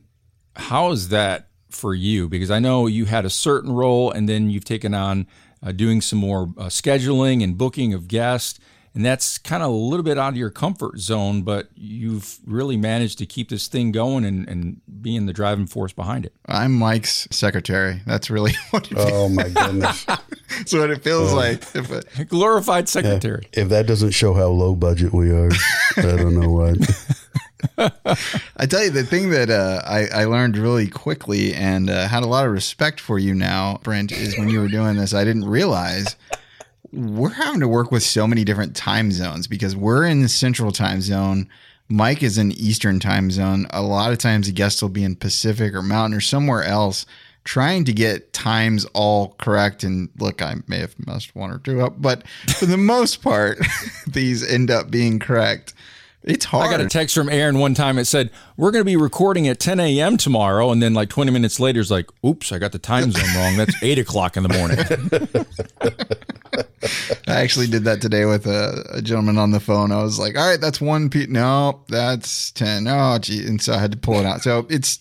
[0.55, 2.29] how is that for you?
[2.29, 5.27] Because I know you had a certain role and then you've taken on
[5.61, 8.57] uh, doing some more uh, scheduling and booking of guests.
[8.95, 12.77] And that's kind of a little bit out of your comfort zone, but you've really
[12.77, 16.33] managed to keep this thing going and, and being the driving force behind it.
[16.45, 18.01] I'm Mike's secretary.
[18.07, 20.05] That's really what it, oh my goodness.
[20.05, 21.63] that's what it feels like.
[21.75, 23.47] If it- A glorified secretary.
[23.51, 25.51] if that doesn't show how low budget we are,
[25.97, 26.77] I don't know what.
[28.57, 32.23] I tell you, the thing that uh, I, I learned really quickly and uh, had
[32.23, 35.23] a lot of respect for you now, Brent, is when you were doing this, I
[35.25, 36.15] didn't realize
[36.91, 40.71] we're having to work with so many different time zones because we're in the central
[40.71, 41.49] time zone.
[41.87, 43.67] Mike is in Eastern time zone.
[43.69, 47.05] A lot of times the guest will be in Pacific or Mountain or somewhere else
[47.45, 49.83] trying to get times all correct.
[49.83, 53.59] And look, I may have messed one or two up, but for the most part,
[54.07, 55.73] these end up being correct.
[56.25, 56.67] It's hard.
[56.67, 57.99] I got a text from Aaron one time.
[57.99, 60.17] It said, We're going to be recording at 10 a.m.
[60.17, 60.71] tomorrow.
[60.71, 63.57] And then, like 20 minutes later, it's like, Oops, I got the time zone wrong.
[63.57, 64.79] That's 8 o'clock in the morning.
[67.27, 69.91] I actually did that today with a, a gentleman on the phone.
[69.91, 71.25] I was like, all right, that's one P.
[71.27, 72.87] No, that's 10.
[72.87, 73.45] Oh, gee.
[73.45, 74.41] And so I had to pull it out.
[74.41, 74.99] So it's,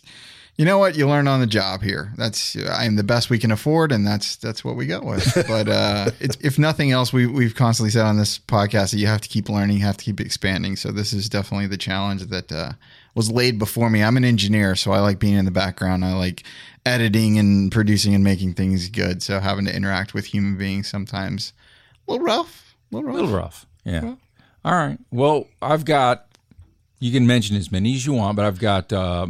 [0.56, 0.96] you know what?
[0.96, 2.12] You learn on the job here.
[2.16, 3.90] That's, I'm the best we can afford.
[3.90, 5.24] And that's, that's what we go with.
[5.48, 9.06] But uh, it's, if nothing else, we, we've constantly said on this podcast that you
[9.06, 10.76] have to keep learning, you have to keep expanding.
[10.76, 12.72] So this is definitely the challenge that uh,
[13.14, 14.02] was laid before me.
[14.02, 16.04] I'm an engineer, so I like being in the background.
[16.04, 16.44] I like
[16.86, 19.22] editing and producing and making things good.
[19.22, 21.52] So having to interact with human beings sometimes
[22.06, 22.76] a little rough.
[22.92, 23.16] A little rough.
[23.16, 23.66] A little rough.
[23.84, 24.14] Yeah.
[24.64, 24.98] All right.
[25.10, 26.26] Well, I've got,
[27.00, 29.26] you can mention as many as you want, but I've got uh,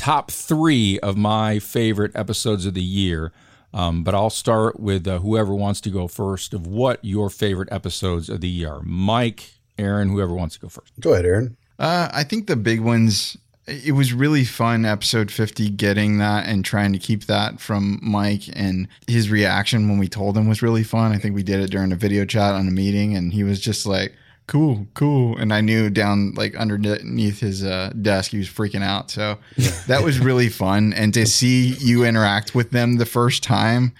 [0.00, 3.32] top three of my favorite episodes of the year.
[3.74, 7.68] Um, but I'll start with uh, whoever wants to go first of what your favorite
[7.70, 8.82] episodes of the year are.
[8.82, 10.94] Mike, Aaron, whoever wants to go first.
[11.00, 11.56] Go ahead, Aaron.
[11.78, 13.36] Uh, I think the big ones.
[13.66, 18.44] It was really fun, episode 50, getting that and trying to keep that from Mike.
[18.54, 21.12] And his reaction when we told him was really fun.
[21.12, 23.60] I think we did it during a video chat on a meeting, and he was
[23.60, 24.14] just like,
[24.50, 25.38] cool, cool.
[25.38, 29.08] And I knew down like underneath his uh, desk, he was freaking out.
[29.08, 29.38] So
[29.86, 30.92] that was really fun.
[30.92, 33.92] And to see you interact with them the first time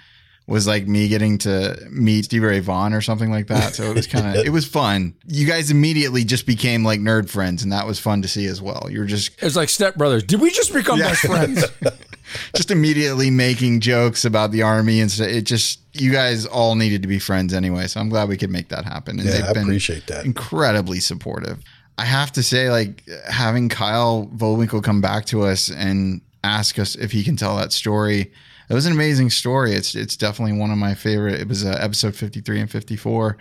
[0.51, 3.75] was like me getting to meet Stevie Ray Vaughan or something like that.
[3.77, 5.15] So it was kind of, it was fun.
[5.27, 8.61] You guys immediately just became like nerd friends, and that was fun to see as
[8.61, 8.89] well.
[8.91, 10.27] You were just, It's like stepbrothers.
[10.27, 11.65] Did we just become best friends?
[12.57, 17.03] just immediately making jokes about the army and so it just, you guys all needed
[17.03, 17.87] to be friends anyway.
[17.87, 19.21] So I'm glad we could make that happen.
[19.21, 20.25] And Yeah, I appreciate that.
[20.25, 21.61] incredibly supportive.
[21.99, 26.95] I have to say, like having Kyle Vohwinkel come back to us and ask us
[26.95, 28.33] if he can tell that story.
[28.69, 29.73] It was an amazing story.
[29.73, 31.41] It's it's definitely one of my favorite.
[31.41, 33.37] It was uh, episode fifty three and fifty four,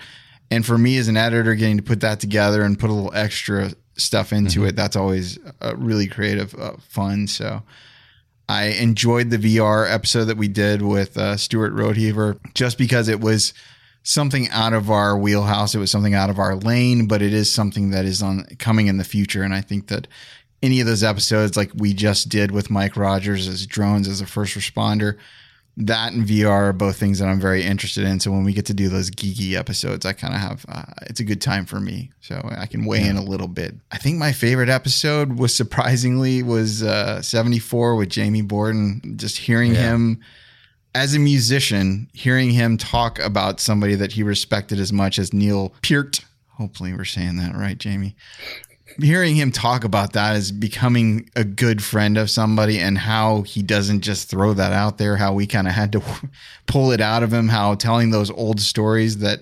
[0.49, 3.13] and for me as an editor, getting to put that together and put a little
[3.13, 7.27] extra stuff into it, that's always uh, really creative, uh, fun.
[7.27, 7.63] So.
[8.51, 13.21] I enjoyed the VR episode that we did with uh, Stuart Roadheaver just because it
[13.21, 13.53] was
[14.01, 15.75] something out of our wheelhouse.
[15.75, 18.87] It was something out of our lane, but it is something that is on coming
[18.87, 19.43] in the future.
[19.43, 20.07] And I think that
[20.61, 24.25] any of those episodes, like we just did with Mike Rogers as drones as a
[24.25, 25.17] first responder,
[25.77, 28.19] that and VR are both things that I'm very interested in.
[28.19, 31.21] So when we get to do those geeky episodes, I kind of have uh, it's
[31.21, 33.75] a good time for me, so I can weigh in a little bit.
[33.91, 39.15] I think my favorite episode was surprisingly was uh, 74 with Jamie Borden.
[39.15, 40.19] Just hearing him
[40.93, 45.73] as a musician, hearing him talk about somebody that he respected as much as Neil
[45.81, 46.25] Peart.
[46.57, 48.17] Hopefully, we're saying that right, Jamie
[49.01, 53.61] hearing him talk about that as becoming a good friend of somebody and how he
[53.61, 56.01] doesn't just throw that out there, how we kind of had to
[56.65, 59.41] pull it out of him, how telling those old stories that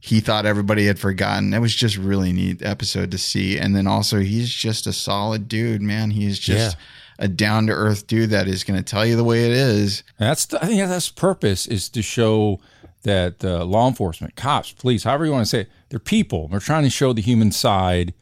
[0.00, 1.50] he thought everybody had forgotten.
[1.50, 3.58] That was just really neat episode to see.
[3.58, 6.10] And then also he's just a solid dude, man.
[6.10, 6.76] He's just
[7.18, 10.02] a down to earth dude that is going to tell you the way it is.
[10.18, 12.60] That's the, I think that's purpose is to show
[13.04, 16.48] that uh, law enforcement, cops, police, however you want to say it, they're people.
[16.48, 18.12] They're trying to show the human side.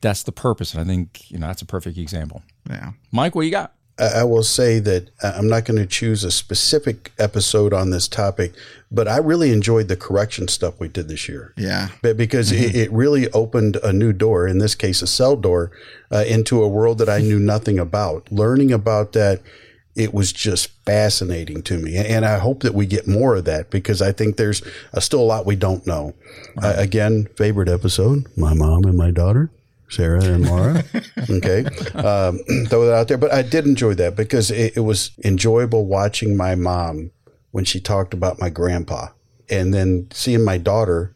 [0.00, 2.42] That's the purpose, and I think you know that's a perfect example.
[2.68, 2.92] Yeah.
[3.10, 3.72] Mike, what you got?
[3.98, 8.54] I will say that I'm not going to choose a specific episode on this topic,
[8.92, 11.52] but I really enjoyed the correction stuff we did this year.
[11.56, 11.88] Yeah.
[12.00, 12.64] But because mm-hmm.
[12.64, 15.72] it, it, really opened a new door, in this case, a cell door,
[16.12, 18.30] uh, into a world that I knew nothing about.
[18.30, 19.42] Learning about that,
[19.96, 21.96] it was just fascinating to me.
[21.96, 24.62] And I hope that we get more of that because I think there's
[24.94, 26.14] uh, still a lot we don't know.
[26.56, 26.76] Right.
[26.76, 29.50] Uh, again, favorite episode my mom and my daughter.
[29.88, 30.84] Sarah and Laura.
[31.30, 31.64] okay.
[31.94, 33.18] Um, throw that out there.
[33.18, 37.10] But I did enjoy that because it, it, was enjoyable watching my mom
[37.50, 39.08] when she talked about my grandpa
[39.48, 41.14] and then seeing my daughter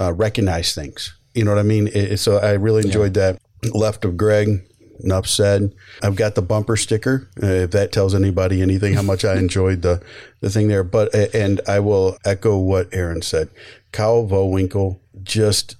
[0.00, 1.14] uh, recognize things.
[1.34, 1.88] You know what I mean?
[1.88, 3.32] It, so I really enjoyed yeah.
[3.32, 3.40] that.
[3.74, 4.62] Left of Greg,
[5.02, 5.74] enough said.
[6.02, 7.30] I've got the bumper sticker.
[7.42, 10.02] Uh, if that tells anybody anything, how much I enjoyed the,
[10.40, 10.84] the thing there.
[10.84, 13.50] But, and I will echo what Aaron said.
[13.92, 15.76] Kyle Vohwinkel, just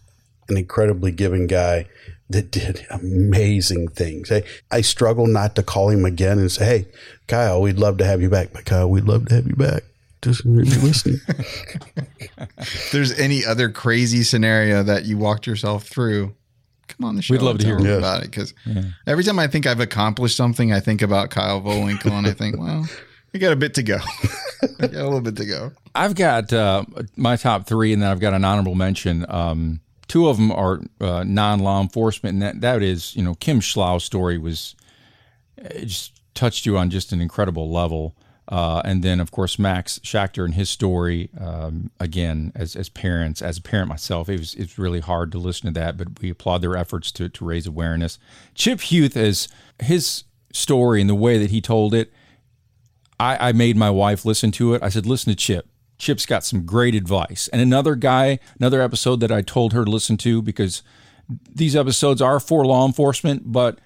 [0.48, 1.86] an incredibly giving guy
[2.30, 4.32] that did amazing things.
[4.32, 6.86] I, I struggle not to call him again and say, Hey,
[7.26, 8.52] Kyle, we'd love to have you back.
[8.52, 9.82] But Kyle, we'd love to have you back.
[10.22, 11.20] Just really listening.
[12.58, 16.34] if there's any other crazy scenario that you walked yourself through,
[16.88, 17.34] come on the show.
[17.34, 17.98] We'd love to hear yes.
[17.98, 18.84] about it because yeah.
[19.06, 22.58] every time I think I've accomplished something, I think about Kyle Vohwinkel and I think,
[22.58, 22.88] well,
[23.34, 23.98] we got a bit to go.
[24.80, 25.72] I got a little bit to go.
[25.94, 26.84] I've got uh,
[27.16, 29.26] my top three, and then I've got an honorable mention.
[29.28, 33.60] Um, two of them are uh, non-law enforcement, and that, that is, you know, Kim
[33.60, 34.74] Schlau's story was
[35.84, 38.16] just touched you on just an incredible level.
[38.46, 41.30] Uh, and then, of course, Max Schachter and his story.
[41.40, 45.38] Um, again, as as parents, as a parent myself, it was it's really hard to
[45.38, 48.18] listen to that, but we applaud their efforts to to raise awareness.
[48.54, 49.48] Chip Huth as
[49.82, 52.12] his story and the way that he told it.
[53.18, 54.82] I, I made my wife listen to it.
[54.82, 55.66] I said, "Listen to Chip.
[55.98, 57.48] Chip's got some great advice.
[57.48, 60.82] And another guy, another episode that I told her to listen to because
[61.54, 63.78] these episodes are for law enforcement, but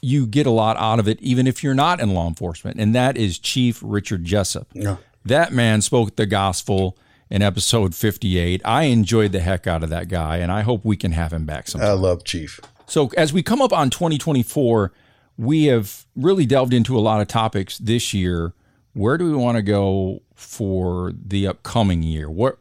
[0.00, 2.80] you get a lot out of it even if you're not in law enforcement.
[2.80, 4.68] And that is Chief Richard Jessup.
[4.72, 4.96] Yeah.
[5.24, 6.96] That man spoke the gospel
[7.28, 8.62] in episode 58.
[8.64, 11.44] I enjoyed the heck out of that guy, and I hope we can have him
[11.44, 11.90] back sometime.
[11.90, 12.60] I love Chief.
[12.86, 14.92] So as we come up on 2024,
[15.36, 18.52] we have really delved into a lot of topics this year
[18.92, 22.30] where do we want to go for the upcoming year?
[22.30, 22.58] What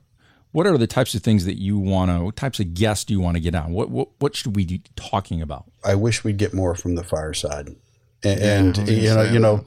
[0.51, 2.25] what are the types of things that you want to?
[2.25, 3.71] What types of guests do you want to get on?
[3.71, 5.65] What what what should we be talking about?
[5.83, 7.75] I wish we'd get more from the fireside,
[8.23, 9.65] and, yeah, and you know you know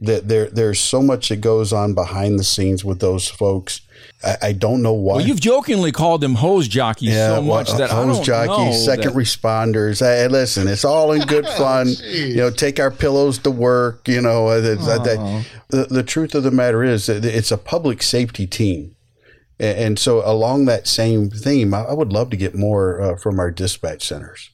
[0.00, 3.82] that there there's so much that goes on behind the scenes with those folks.
[4.24, 5.16] I, I don't know why.
[5.16, 9.14] Well, you've jokingly called them hose jockeys yeah, so much well, that hose jockeys, second
[9.14, 9.18] that.
[9.18, 10.00] responders.
[10.00, 11.88] Hey, listen, it's all in good fun.
[11.88, 14.08] oh, you know, take our pillows to work.
[14.08, 18.02] You know, uh, the, the, the truth of the matter is that it's a public
[18.02, 18.96] safety team.
[19.60, 23.52] And so, along that same theme, I would love to get more uh, from our
[23.52, 24.50] dispatch centers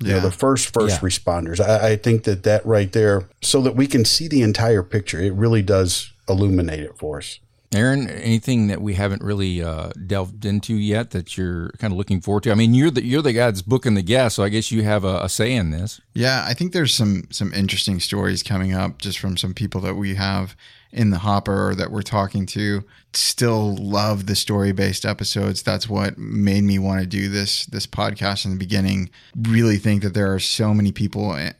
[0.00, 0.14] you yeah.
[0.14, 1.08] know, the first first yeah.
[1.08, 1.60] responders.
[1.60, 5.20] I, I, think that that right there, so that we can see the entire picture,
[5.20, 7.38] it really does illuminate it for us.
[7.74, 12.20] Aaron, anything that we haven't really uh, delved into yet that you're kind of looking
[12.20, 12.52] forward to?
[12.52, 14.82] I mean, you're the you're the guy that's booking the guests, so I guess you
[14.84, 16.00] have a, a, say in this.
[16.14, 19.94] Yeah, I think there's some some interesting stories coming up just from some people that
[19.94, 20.56] we have
[20.94, 22.84] in the hopper or that we're talking to.
[23.12, 25.62] Still love the story based episodes.
[25.62, 29.10] That's what made me want to do this this podcast in the beginning.
[29.36, 31.52] Really think that there are so many people, eh,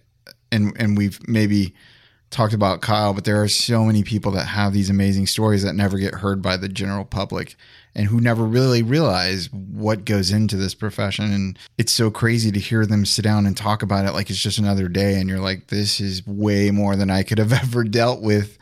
[0.51, 1.75] and and we've maybe
[2.31, 5.75] talked about Kyle, but there are so many people that have these amazing stories that
[5.75, 7.55] never get heard by the general public
[7.95, 11.33] and who never really realize what goes into this profession.
[11.33, 14.39] And it's so crazy to hear them sit down and talk about it like it's
[14.41, 15.21] just another day.
[15.21, 18.59] And you're like, this is way more than I could have ever dealt with.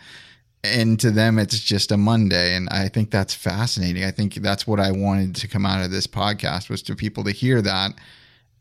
[0.64, 2.54] And to them, it's just a Monday.
[2.54, 4.04] And I think that's fascinating.
[4.04, 7.24] I think that's what I wanted to come out of this podcast was to people
[7.24, 7.92] to hear that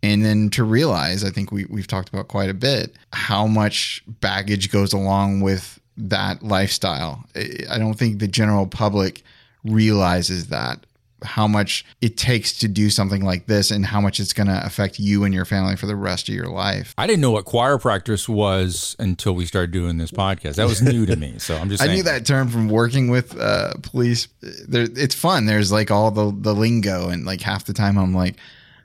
[0.03, 4.03] and then to realize, I think we, we've talked about quite a bit, how much
[4.07, 7.23] baggage goes along with that lifestyle.
[7.69, 9.21] I don't think the general public
[9.63, 10.85] realizes that
[11.23, 14.65] how much it takes to do something like this and how much it's going to
[14.65, 16.93] affect you and your family for the rest of your life.
[16.97, 20.55] I didn't know what choir practice was until we started doing this podcast.
[20.55, 21.39] That was new to me.
[21.39, 24.27] So I'm just I knew that term from working with uh, police.
[24.67, 25.45] There, it's fun.
[25.45, 28.37] There's like all the, the lingo and like half the time I'm like,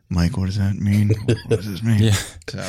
[0.08, 1.10] Mike, what does that mean?
[1.24, 2.02] What does this mean?
[2.02, 2.16] yeah.
[2.48, 2.64] So.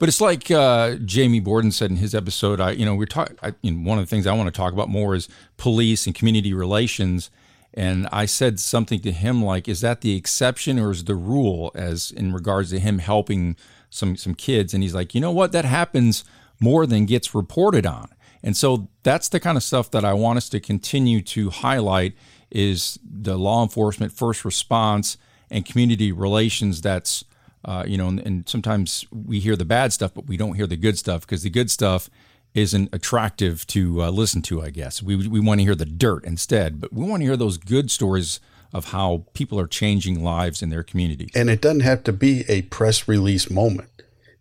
[0.00, 2.60] But it's like uh, Jamie Borden said in his episode.
[2.60, 3.36] I, you know, we're talking.
[3.62, 6.14] You know, one of the things I want to talk about more is police and
[6.14, 7.30] community relations.
[7.74, 11.70] And I said something to him like, "Is that the exception or is the rule?"
[11.74, 13.56] As in regards to him helping
[13.90, 15.52] some some kids, and he's like, "You know what?
[15.52, 16.24] That happens
[16.60, 18.08] more than gets reported on."
[18.42, 22.14] And so that's the kind of stuff that I want us to continue to highlight
[22.50, 25.16] is the law enforcement first response
[25.50, 27.24] and community relations that's
[27.64, 30.66] uh, you know and, and, sometimes we hear the bad stuff but we don't hear
[30.66, 32.10] the good stuff because the good stuff
[32.54, 35.02] isn't attractive to uh, listen to, I guess.
[35.02, 37.90] We, we want to hear the dirt instead, but we want to hear those good
[37.90, 38.40] stories
[38.72, 41.30] of how people are changing lives in their communities.
[41.34, 43.88] And it doesn't have to be a press release moment.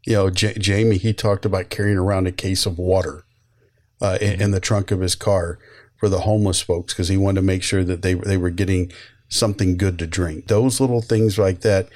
[0.05, 3.26] You know, J- Jamie, he talked about carrying around a case of water
[4.01, 5.59] uh, in, in the trunk of his car
[5.97, 8.91] for the homeless folks because he wanted to make sure that they, they were getting
[9.30, 10.47] something good to drink.
[10.47, 11.88] Those little things like that.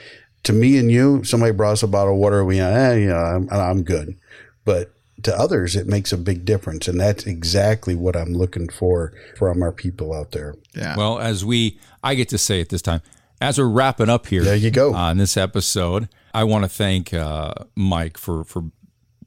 [0.43, 2.45] To me and you, somebody brought us a bottle of water.
[2.45, 4.16] We, eh, you know, I'm, I'm good.
[4.63, 4.91] But
[5.26, 6.88] to others, it makes a big difference.
[6.88, 10.55] And that's exactly what I'm looking for from our people out there.
[10.73, 10.95] Yeah.
[10.95, 13.01] Well, as we, I get to say it this time,
[13.41, 16.07] as we're wrapping up here, there you go on this episode.
[16.34, 18.63] I want to thank uh, Mike for for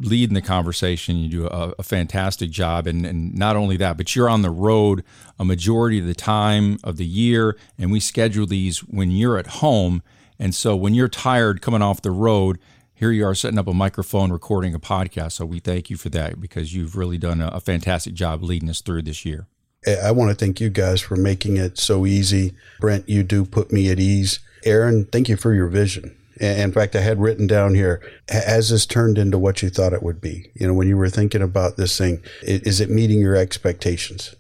[0.01, 1.17] leading the conversation.
[1.17, 4.51] You do a, a fantastic job, and, and not only that, but you're on the
[4.51, 5.05] road
[5.39, 9.47] a majority of the time of the year, and we schedule these when you're at
[9.47, 10.03] home.
[10.39, 12.59] And so when you're tired coming off the road,
[12.99, 15.33] here you are setting up a microphone, recording a podcast.
[15.33, 18.69] So we thank you for that because you've really done a, a fantastic job leading
[18.69, 19.47] us through this year.
[19.87, 22.55] I want to thank you guys for making it so easy.
[22.81, 24.41] Brent, you do put me at ease.
[24.65, 26.17] Aaron, thank you for your vision.
[26.41, 30.03] In fact, I had written down here, has this turned into what you thought it
[30.03, 30.51] would be?
[30.55, 34.35] You know, when you were thinking about this thing, is it meeting your expectations?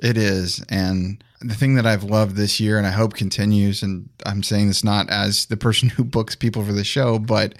[0.00, 0.64] It is.
[0.68, 4.68] And the thing that I've loved this year and I hope continues, and I'm saying
[4.68, 7.54] this not as the person who books people for the show, but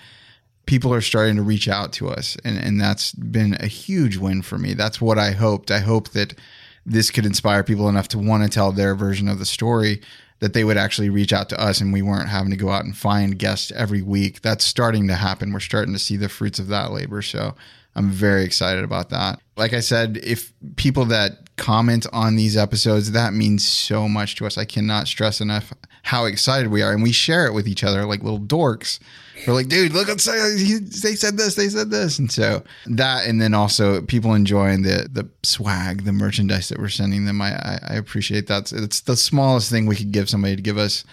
[0.71, 4.41] people are starting to reach out to us and, and that's been a huge win
[4.41, 4.73] for me.
[4.73, 5.73] That's what i hoped.
[5.73, 6.39] I hope that
[6.87, 10.01] this could inspire people enough to want to tell their version of the story
[10.39, 12.85] that they would actually reach out to us and we weren't having to go out
[12.85, 14.43] and find guests every week.
[14.43, 15.53] That's starting to happen.
[15.53, 17.21] We're starting to see the fruits of that labor.
[17.21, 17.57] So
[17.97, 19.41] i'm very excited about that.
[19.57, 24.47] Like i said if people that comment on these episodes that means so much to
[24.47, 24.57] us.
[24.57, 25.73] I cannot stress enough
[26.03, 28.99] how excited we are and we share it with each other like little dorks.
[29.47, 33.41] We're like, dude, look, let's they said this, they said this, and so that, and
[33.41, 37.41] then also people enjoying the the swag, the merchandise that we're sending them.
[37.41, 38.73] I I, I appreciate that.
[38.73, 41.05] It's the smallest thing we could give somebody to give us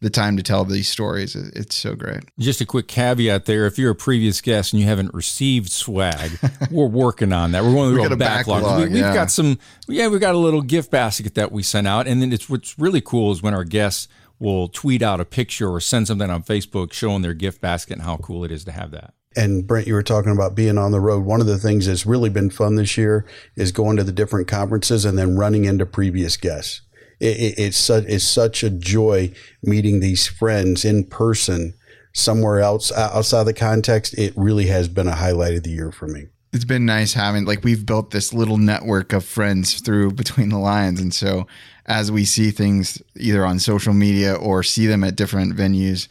[0.00, 1.34] the time to tell these stories.
[1.34, 2.24] It's so great.
[2.38, 6.38] Just a quick caveat there: if you're a previous guest and you haven't received swag,
[6.70, 7.64] we're working on that.
[7.64, 8.62] We're going through a backlog.
[8.62, 8.92] backlog.
[8.92, 12.06] We, have got some, yeah, we've got a little gift basket that we sent out,
[12.06, 15.68] and then it's what's really cool is when our guests will tweet out a picture
[15.68, 18.72] or send something on Facebook showing their gift basket and how cool it is to
[18.72, 19.14] have that.
[19.36, 21.24] And Brent, you were talking about being on the road.
[21.24, 24.48] One of the things that's really been fun this year is going to the different
[24.48, 26.80] conferences and then running into previous guests.
[27.20, 31.74] It, it, it's such it's such a joy meeting these friends in person
[32.12, 34.16] somewhere else outside the context.
[34.18, 36.26] It really has been a highlight of the year for me.
[36.52, 40.58] It's been nice having like we've built this little network of friends through between the
[40.58, 41.00] lines.
[41.00, 41.46] And so
[41.86, 46.08] as we see things either on social media or see them at different venues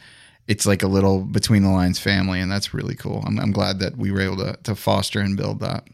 [0.48, 2.40] it's like a little between the lines family.
[2.40, 3.22] And that's really cool.
[3.26, 5.84] I'm, I'm glad that we were able to, to foster and build that.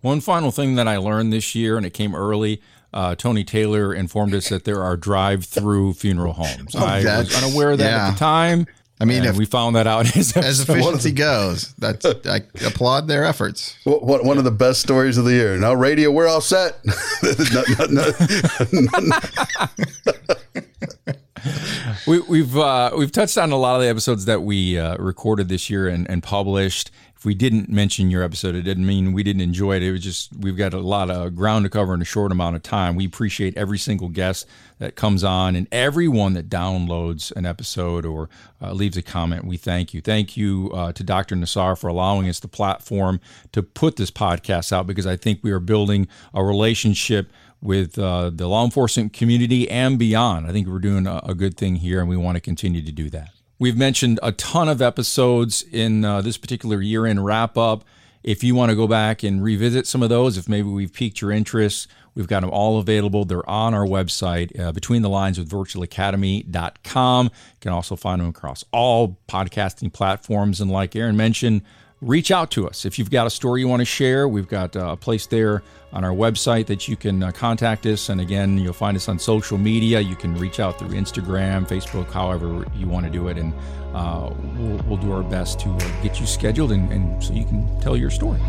[0.00, 2.62] One final thing that i learned this year and it came early
[2.92, 6.74] uh, Tony Taylor informed us that there are drive-through funeral homes.
[6.74, 8.08] Oh, I was unaware of that yeah.
[8.08, 8.66] at the time.
[9.02, 13.24] I mean, if we found that out as, as efficiency goes, that's I applaud their
[13.24, 13.74] efforts.
[13.84, 15.56] What, one of the best stories of the year.
[15.56, 16.76] Now, radio, we're all set.
[22.06, 25.48] we, we've uh, we've touched on a lot of the episodes that we uh, recorded
[25.48, 26.90] this year and, and published
[27.20, 29.82] if we didn't mention your episode, it didn't mean we didn't enjoy it.
[29.82, 32.56] It was just we've got a lot of ground to cover in a short amount
[32.56, 32.96] of time.
[32.96, 34.46] We appreciate every single guest
[34.78, 38.30] that comes on and everyone that downloads an episode or
[38.62, 39.44] uh, leaves a comment.
[39.44, 40.00] We thank you.
[40.00, 41.36] Thank you uh, to Dr.
[41.36, 43.20] Nassar for allowing us the platform
[43.52, 48.30] to put this podcast out because I think we are building a relationship with uh,
[48.30, 50.46] the law enforcement community and beyond.
[50.46, 52.92] I think we're doing a, a good thing here, and we want to continue to
[52.92, 53.28] do that.
[53.60, 57.84] We've mentioned a ton of episodes in uh, this particular year in wrap up.
[58.22, 61.20] If you want to go back and revisit some of those, if maybe we've piqued
[61.20, 63.26] your interest, we've got them all available.
[63.26, 67.26] They're on our website, uh, between the lines with virtualacademy.com.
[67.26, 67.30] You
[67.60, 70.62] can also find them across all podcasting platforms.
[70.62, 71.60] And like Aaron mentioned,
[72.02, 72.84] reach out to us.
[72.84, 75.62] If you've got a story you want to share, we've got uh, a place there
[75.92, 78.08] on our website that you can uh, contact us.
[78.08, 80.00] And again, you'll find us on social media.
[80.00, 83.36] You can reach out through Instagram, Facebook, however you want to do it.
[83.36, 83.52] And
[83.94, 87.44] uh, we'll, we'll, do our best to uh, get you scheduled and, and so you
[87.44, 88.40] can tell your story.